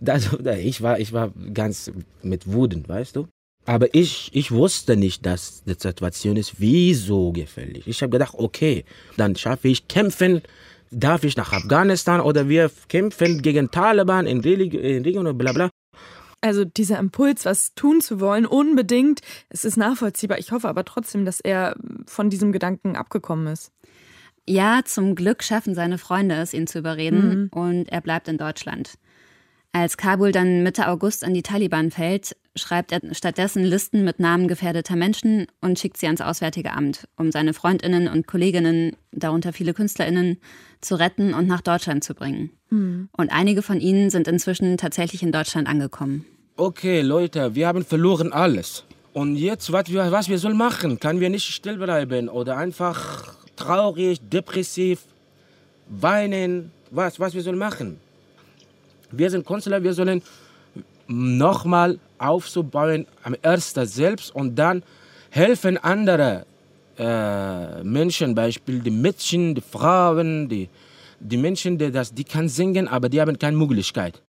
Das, 0.00 0.28
ich, 0.58 0.82
war, 0.82 0.98
ich 0.98 1.14
war 1.14 1.32
ganz 1.54 1.90
mit 2.20 2.52
Wuden, 2.52 2.86
weißt 2.86 3.16
du? 3.16 3.28
Aber 3.66 3.94
ich, 3.94 4.30
ich 4.34 4.50
wusste 4.50 4.96
nicht, 4.96 5.24
dass 5.24 5.64
die 5.64 5.74
Situation 5.76 6.36
ist 6.36 6.60
wie 6.60 6.94
so 6.94 7.32
gefährlich. 7.32 7.86
Ich 7.86 8.02
habe 8.02 8.10
gedacht, 8.10 8.34
okay, 8.36 8.84
dann 9.16 9.36
schaffe 9.36 9.68
ich 9.68 9.88
kämpfen, 9.88 10.42
darf 10.90 11.24
ich 11.24 11.36
nach 11.36 11.52
Afghanistan 11.52 12.20
oder 12.20 12.48
wir 12.48 12.70
kämpfen 12.88 13.40
gegen 13.40 13.70
Taliban 13.70 14.26
in 14.26 14.40
Region 14.40 15.26
und 15.26 15.38
bla 15.38 15.52
bla. 15.52 15.70
Also 16.42 16.66
dieser 16.66 16.98
Impuls, 16.98 17.46
was 17.46 17.74
tun 17.74 18.02
zu 18.02 18.20
wollen, 18.20 18.44
unbedingt, 18.44 19.22
es 19.48 19.64
ist 19.64 19.78
nachvollziehbar. 19.78 20.38
Ich 20.38 20.52
hoffe 20.52 20.68
aber 20.68 20.84
trotzdem, 20.84 21.24
dass 21.24 21.40
er 21.40 21.74
von 22.06 22.28
diesem 22.28 22.52
Gedanken 22.52 22.96
abgekommen 22.96 23.46
ist. 23.46 23.72
Ja, 24.46 24.82
zum 24.84 25.14
Glück 25.14 25.42
schaffen 25.42 25.74
seine 25.74 25.96
Freunde 25.96 26.34
es, 26.34 26.52
ihn 26.52 26.66
zu 26.66 26.80
überreden 26.80 27.50
mhm. 27.54 27.58
und 27.58 27.88
er 27.88 28.02
bleibt 28.02 28.28
in 28.28 28.36
Deutschland. 28.36 28.98
Als 29.76 29.96
Kabul 29.96 30.30
dann 30.30 30.62
Mitte 30.62 30.86
August 30.86 31.24
an 31.24 31.34
die 31.34 31.42
Taliban 31.42 31.90
fällt, 31.90 32.36
schreibt 32.54 32.92
er 32.92 33.00
stattdessen 33.12 33.64
Listen 33.64 34.04
mit 34.04 34.20
Namen 34.20 34.46
gefährdeter 34.46 34.94
Menschen 34.94 35.48
und 35.60 35.80
schickt 35.80 35.96
sie 35.96 36.06
ans 36.06 36.20
Auswärtige 36.20 36.70
Amt, 36.70 37.08
um 37.16 37.32
seine 37.32 37.54
Freundinnen 37.54 38.06
und 38.06 38.28
Kolleginnen, 38.28 38.94
darunter 39.10 39.52
viele 39.52 39.74
Künstlerinnen, 39.74 40.38
zu 40.80 40.94
retten 40.94 41.34
und 41.34 41.48
nach 41.48 41.60
Deutschland 41.60 42.04
zu 42.04 42.14
bringen. 42.14 42.50
Mhm. 42.70 43.08
Und 43.16 43.32
einige 43.32 43.62
von 43.62 43.80
ihnen 43.80 44.10
sind 44.10 44.28
inzwischen 44.28 44.76
tatsächlich 44.76 45.24
in 45.24 45.32
Deutschland 45.32 45.66
angekommen. 45.66 46.24
Okay, 46.56 47.00
Leute, 47.00 47.56
wir 47.56 47.66
haben 47.66 47.84
verloren 47.84 48.32
alles. 48.32 48.84
Und 49.12 49.34
jetzt, 49.34 49.72
was 49.72 49.92
wir, 49.92 50.12
was 50.12 50.28
wir 50.28 50.38
sollen 50.38 50.56
machen? 50.56 51.00
Kann 51.00 51.18
wir 51.18 51.30
nicht 51.30 51.46
still 51.46 51.78
bleiben 51.78 52.28
oder 52.28 52.58
einfach 52.58 53.34
traurig, 53.56 54.20
depressiv, 54.22 55.00
weinen? 55.88 56.70
Was, 56.92 57.18
was 57.18 57.34
wir 57.34 57.42
sollen 57.42 57.58
machen? 57.58 57.98
Wir 59.10 59.30
sind 59.30 59.46
Künstler, 59.46 59.82
wir 59.82 59.94
sollen 59.94 60.22
nochmal 61.06 61.98
aufzubauen 62.18 63.06
am 63.22 63.34
ersten 63.42 63.86
selbst 63.86 64.34
und 64.34 64.56
dann 64.56 64.82
helfen 65.30 65.76
andere 65.78 66.46
äh, 66.98 67.82
Menschen, 67.82 68.34
Beispiel 68.34 68.80
die 68.80 68.90
Mädchen, 68.90 69.54
die 69.54 69.60
Frauen, 69.60 70.48
die, 70.48 70.68
die 71.20 71.36
Menschen, 71.36 71.76
die, 71.78 71.90
das, 71.90 72.14
die 72.14 72.24
kann 72.24 72.48
singen, 72.48 72.88
aber 72.88 73.08
die 73.08 73.20
haben 73.20 73.38
keine 73.38 73.56
Möglichkeit. 73.56 74.22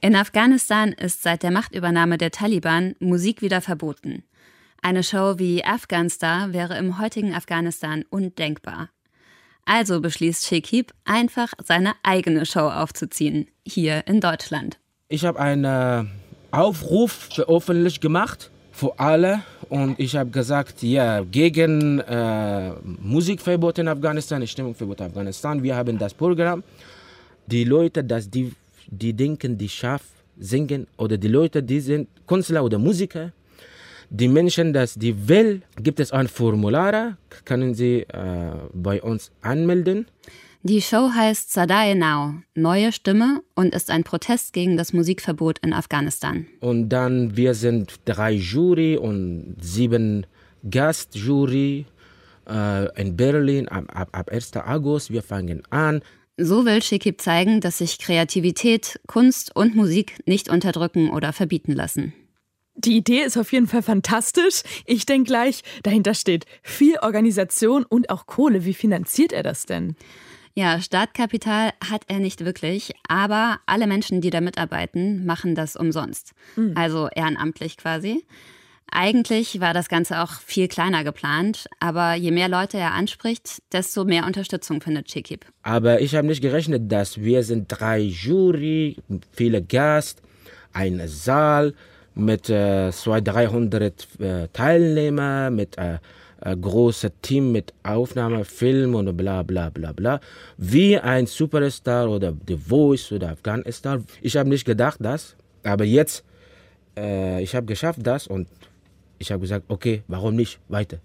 In 0.00 0.16
Afghanistan 0.16 0.92
ist 0.92 1.22
seit 1.22 1.44
der 1.44 1.52
Machtübernahme 1.52 2.18
der 2.18 2.32
Taliban 2.32 2.96
Musik 2.98 3.40
wieder 3.40 3.60
verboten. 3.60 4.24
Eine 4.82 5.04
Show 5.04 5.38
wie 5.38 5.64
Afghanstar 5.64 6.52
wäre 6.52 6.76
im 6.76 6.98
heutigen 6.98 7.34
Afghanistan 7.34 8.04
undenkbar. 8.10 8.88
Also 9.64 10.00
beschließt 10.00 10.46
Shekib, 10.46 10.92
einfach 11.04 11.52
seine 11.62 11.94
eigene 12.02 12.46
Show 12.46 12.68
aufzuziehen, 12.68 13.46
hier 13.66 14.06
in 14.06 14.20
Deutschland. 14.20 14.78
Ich 15.08 15.24
habe 15.24 15.38
einen 15.38 16.10
Aufruf 16.50 17.12
veröffentlicht 17.32 18.00
gemacht 18.00 18.50
für 18.72 18.98
alle 18.98 19.42
und 19.68 19.98
ich 19.98 20.16
habe 20.16 20.30
gesagt, 20.30 20.82
ja, 20.82 21.22
gegen 21.22 22.00
äh, 22.00 22.72
Musikverbot 22.82 23.78
in 23.78 23.88
Afghanistan, 23.88 24.46
Stimmungsverbot 24.46 25.00
in 25.00 25.06
Afghanistan. 25.06 25.62
Wir 25.62 25.76
haben 25.76 25.98
das 25.98 26.12
Programm. 26.12 26.62
Die 27.46 27.64
Leute, 27.64 28.04
dass 28.04 28.28
die, 28.28 28.52
die 28.86 29.12
denken, 29.12 29.56
die 29.56 29.68
scharf 29.68 30.02
singen 30.38 30.86
oder 30.96 31.16
die 31.16 31.28
Leute, 31.28 31.62
die 31.62 31.80
sind 31.80 32.08
Künstler 32.26 32.64
oder 32.64 32.78
Musiker, 32.78 33.32
die 34.12 34.28
Menschen, 34.28 34.74
dass 34.74 34.94
die 34.94 35.28
will, 35.28 35.62
gibt 35.76 35.98
es 35.98 36.12
ein 36.12 36.28
Formular, 36.28 37.16
können 37.46 37.74
Sie 37.74 38.00
äh, 38.00 38.52
bei 38.74 39.02
uns 39.02 39.32
anmelden. 39.40 40.06
Die 40.62 40.82
Show 40.82 41.10
heißt 41.12 41.50
Sadae 41.50 41.94
Now, 41.94 42.34
neue 42.54 42.92
Stimme 42.92 43.42
und 43.56 43.74
ist 43.74 43.90
ein 43.90 44.04
Protest 44.04 44.52
gegen 44.52 44.76
das 44.76 44.92
Musikverbot 44.92 45.58
in 45.60 45.72
Afghanistan. 45.72 46.46
Und 46.60 46.90
dann, 46.90 47.36
wir 47.36 47.54
sind 47.54 47.94
drei 48.04 48.32
Jury 48.32 48.96
und 48.96 49.56
sieben 49.60 50.26
Gastjury 50.70 51.86
äh, 52.48 53.00
in 53.00 53.16
Berlin 53.16 53.66
ab, 53.68 53.84
ab, 53.88 54.10
ab 54.12 54.30
1. 54.30 54.52
August. 54.56 55.10
Wir 55.10 55.22
fangen 55.22 55.62
an. 55.70 56.02
So 56.36 56.64
will 56.64 56.82
Shekib 56.82 57.20
zeigen, 57.20 57.60
dass 57.60 57.78
sich 57.78 57.98
Kreativität, 57.98 59.00
Kunst 59.06 59.56
und 59.56 59.74
Musik 59.74 60.20
nicht 60.26 60.48
unterdrücken 60.48 61.10
oder 61.10 61.32
verbieten 61.32 61.72
lassen. 61.72 62.12
Die 62.74 62.96
Idee 62.96 63.22
ist 63.22 63.36
auf 63.36 63.52
jeden 63.52 63.66
Fall 63.66 63.82
fantastisch. 63.82 64.62
Ich 64.86 65.06
denke 65.06 65.28
gleich, 65.28 65.62
dahinter 65.82 66.14
steht 66.14 66.46
viel 66.62 66.98
Organisation 67.02 67.84
und 67.84 68.10
auch 68.10 68.26
Kohle. 68.26 68.64
Wie 68.64 68.74
finanziert 68.74 69.32
er 69.32 69.42
das 69.42 69.66
denn? 69.66 69.94
Ja, 70.54 70.80
Startkapital 70.80 71.72
hat 71.90 72.02
er 72.08 72.18
nicht 72.18 72.44
wirklich, 72.44 72.92
aber 73.08 73.60
alle 73.66 73.86
Menschen, 73.86 74.20
die 74.20 74.30
da 74.30 74.40
mitarbeiten, 74.40 75.24
machen 75.24 75.54
das 75.54 75.76
umsonst. 75.76 76.32
Mhm. 76.56 76.72
Also 76.76 77.08
ehrenamtlich 77.14 77.78
quasi. 77.78 78.24
Eigentlich 78.90 79.60
war 79.60 79.72
das 79.72 79.88
Ganze 79.88 80.20
auch 80.20 80.32
viel 80.40 80.68
kleiner 80.68 81.02
geplant, 81.02 81.66
aber 81.80 82.14
je 82.14 82.30
mehr 82.30 82.48
Leute 82.48 82.76
er 82.76 82.92
anspricht, 82.92 83.62
desto 83.72 84.04
mehr 84.04 84.26
Unterstützung 84.26 84.82
findet 84.82 85.06
Chikip. 85.06 85.46
Aber 85.62 86.02
ich 86.02 86.14
habe 86.14 86.26
nicht 86.26 86.42
gerechnet, 86.42 86.92
dass 86.92 87.18
wir 87.18 87.42
sind 87.42 87.68
drei 87.68 88.00
Jury, 88.00 88.98
viele 89.30 89.62
Gast, 89.62 90.20
ein 90.74 91.00
Saal, 91.06 91.74
mit 92.14 92.50
äh, 92.50 92.90
200, 92.90 93.34
300 93.34 94.08
äh, 94.20 94.48
Teilnehmern, 94.52 95.54
mit 95.54 95.78
äh, 95.78 95.98
äh, 96.44 97.10
Team 97.22 97.52
mit 97.52 97.72
Aufnahme, 97.82 98.44
Film 98.44 98.94
und 98.94 99.16
bla 99.16 99.42
bla 99.42 99.70
bla 99.70 99.92
bla. 99.92 100.20
Wie 100.56 100.98
ein 100.98 101.26
Superstar 101.26 102.10
oder 102.10 102.34
The 102.46 102.56
Voice 102.56 103.12
oder 103.12 103.30
Afghanistan. 103.30 104.04
Ich 104.20 104.36
habe 104.36 104.48
nicht 104.48 104.64
gedacht 104.64 104.98
das, 105.00 105.36
aber 105.62 105.84
jetzt, 105.84 106.24
äh, 106.96 107.42
ich 107.42 107.54
habe 107.54 107.66
geschafft 107.66 108.00
das 108.02 108.26
und 108.26 108.48
ich 109.18 109.30
habe 109.30 109.40
gesagt, 109.40 109.66
okay, 109.68 110.02
warum 110.08 110.34
nicht, 110.34 110.58
weiter. 110.68 110.98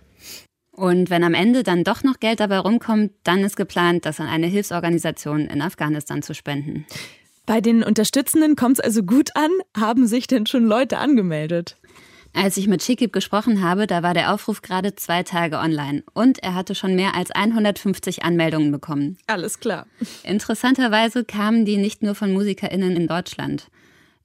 Und 0.71 1.09
wenn 1.09 1.23
am 1.23 1.33
Ende 1.33 1.63
dann 1.63 1.83
doch 1.83 2.03
noch 2.03 2.19
Geld 2.19 2.39
dabei 2.39 2.59
rumkommt, 2.59 3.11
dann 3.23 3.43
ist 3.43 3.55
geplant, 3.57 4.05
das 4.05 4.19
an 4.19 4.27
eine 4.27 4.47
Hilfsorganisation 4.47 5.47
in 5.47 5.61
Afghanistan 5.61 6.21
zu 6.21 6.35
spenden. 6.35 6.85
Bei 7.47 7.61
den 7.61 7.81
Unterstützenden 7.81 8.57
kommt 8.57 8.77
es 8.77 8.83
also 8.83 9.03
gut 9.03 9.29
an. 9.35 9.49
Haben 9.75 10.05
sich 10.05 10.27
denn 10.27 10.45
schon 10.47 10.65
Leute 10.65 10.97
angemeldet? 10.97 11.77
Als 12.33 12.57
ich 12.57 12.67
mit 12.67 12.83
Shikib 12.83 13.13
gesprochen 13.13 13.63
habe, 13.63 13.87
da 13.87 14.03
war 14.03 14.13
der 14.13 14.33
Aufruf 14.33 14.61
gerade 14.61 14.95
zwei 14.95 15.23
Tage 15.23 15.57
online 15.57 16.03
und 16.13 16.43
er 16.43 16.55
hatte 16.55 16.75
schon 16.75 16.97
mehr 16.97 17.15
als 17.15 17.31
150 17.31 18.23
Anmeldungen 18.23 18.73
bekommen. 18.73 19.17
Alles 19.27 19.61
klar. 19.61 19.87
Interessanterweise 20.23 21.23
kamen 21.23 21.63
die 21.63 21.77
nicht 21.77 22.03
nur 22.03 22.15
von 22.15 22.33
MusikerInnen 22.33 22.97
in 22.97 23.07
Deutschland. 23.07 23.69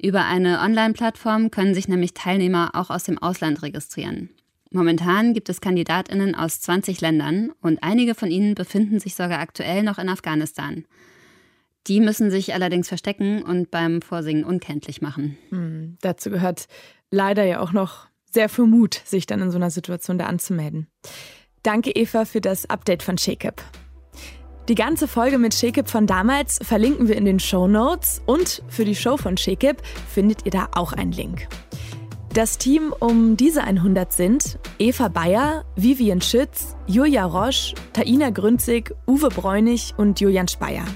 Über 0.02 0.24
eine 0.24 0.58
Online-Plattform 0.58 1.52
können 1.52 1.74
sich 1.74 1.87
nämlich 1.87 2.14
Teilnehmer 2.14 2.70
auch 2.74 2.90
aus 2.90 3.04
dem 3.04 3.18
Ausland 3.18 3.62
registrieren. 3.62 4.30
Momentan 4.72 5.32
gibt 5.32 5.48
es 5.48 5.61
KandidatInnen 5.61 6.35
aus 6.35 6.61
20 6.61 7.00
Ländern 7.00 7.52
und 7.61 7.85
einige 7.85 8.16
von 8.16 8.32
ihnen 8.32 8.56
befinden 8.56 8.98
sich 8.98 9.14
sogar 9.14 9.38
aktuell 9.38 9.85
noch 9.85 9.98
in 9.98 10.08
Afghanistan. 10.08 10.87
Die 11.88 12.01
müssen 12.01 12.31
sich 12.31 12.55
allerdings 12.55 12.88
verstecken 12.88 13.42
und 13.42 13.71
beim 13.71 14.03
Vorsingen 14.03 14.45
unkenntlich 14.45 15.03
machen. 15.03 15.37
Hm, 15.51 15.97
dazu 16.01 16.31
gehört 16.31 16.66
leider 17.11 17.45
ja 17.45 17.61
auch 17.61 17.73
noch 17.73 18.07
sehr 18.31 18.49
viel 18.49 18.66
Mut, 18.66 18.95
sich 19.05 19.27
dann 19.27 19.40
in 19.40 19.51
so 19.51 19.59
einer 19.59 19.71
Situation 19.71 20.18
da 20.18 20.27
anzumelden. 20.27 20.87
Danke, 21.62 21.90
Eva, 21.90 22.25
für 22.25 22.40
das 22.40 22.68
Update 22.68 23.03
von 23.03 23.18
Shakeb. 23.18 23.62
Die 24.68 24.75
ganze 24.77 25.09
Folge 25.09 25.38
mit 25.38 25.55
Shakeb 25.55 25.88
von 25.88 26.07
damals 26.07 26.59
verlinken 26.62 27.09
wir 27.09 27.16
in 27.16 27.25
den 27.25 27.40
Show 27.40 27.66
Notes 27.66 28.23
und 28.27 28.62
für 28.68 28.85
die 28.85 28.95
Show 28.95 29.16
von 29.16 29.37
Shakeb 29.37 29.83
findet 30.09 30.47
ihr 30.47 30.53
da 30.53 30.68
auch 30.75 30.92
einen 30.92 31.12
Link. 31.12 31.49
Das 32.33 32.57
Team 32.59 32.95
um 32.99 33.37
diese 33.37 33.64
100 33.64 34.12
sind 34.12 34.59
Eva 34.79 35.09
Bayer, 35.09 35.64
Vivian 35.77 36.21
Schütz, 36.23 36.77
Julia 36.87 37.27
Roche, 37.27 37.75
Taina 37.92 38.31
Grünzig, 38.31 38.95
Uwe 39.07 39.29
Bräunig 39.29 39.92
und 39.99 40.21
Julian 40.21 40.49
Speyer. 40.49 40.87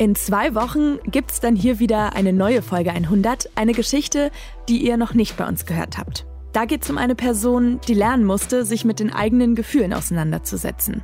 In 0.00 0.14
zwei 0.14 0.54
Wochen 0.54 0.98
gibt 1.04 1.30
es 1.30 1.40
dann 1.40 1.54
hier 1.54 1.78
wieder 1.78 2.16
eine 2.16 2.32
neue 2.32 2.62
Folge 2.62 2.90
100, 2.90 3.50
eine 3.54 3.74
Geschichte, 3.74 4.30
die 4.66 4.78
ihr 4.78 4.96
noch 4.96 5.12
nicht 5.12 5.36
bei 5.36 5.46
uns 5.46 5.66
gehört 5.66 5.98
habt. 5.98 6.24
Da 6.54 6.64
geht 6.64 6.84
es 6.84 6.88
um 6.88 6.96
eine 6.96 7.14
Person, 7.14 7.82
die 7.86 7.92
lernen 7.92 8.24
musste, 8.24 8.64
sich 8.64 8.86
mit 8.86 8.98
den 8.98 9.12
eigenen 9.12 9.54
Gefühlen 9.54 9.92
auseinanderzusetzen. 9.92 11.02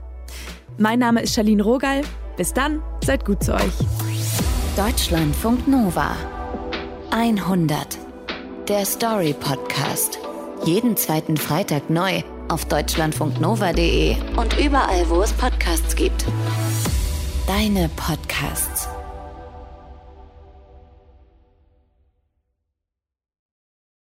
Mein 0.79 0.99
Name 0.99 1.21
ist 1.21 1.35
Charlene 1.35 1.63
Rogal. 1.63 2.01
Bis 2.39 2.55
dann, 2.55 2.81
seid 3.05 3.27
gut 3.27 3.45
zu 3.45 3.53
euch. 3.53 3.75
Deutschlandfunk 4.79 5.69
Nova 5.69 6.17
100. 7.11 7.99
Der 8.67 8.87
Story 8.87 9.35
Podcast. 9.39 10.19
Jeden 10.65 10.97
zweiten 10.97 11.37
Freitag 11.37 11.91
neu 11.91 12.23
auf 12.49 12.65
deutschlandfunknova.de 12.65 14.17
und 14.39 14.59
überall, 14.59 15.11
wo 15.11 15.21
es 15.21 15.35
Podcasts 15.35 15.95
gibt. 15.95 16.25
Deine 17.47 17.89
Podcasts. 17.91 18.96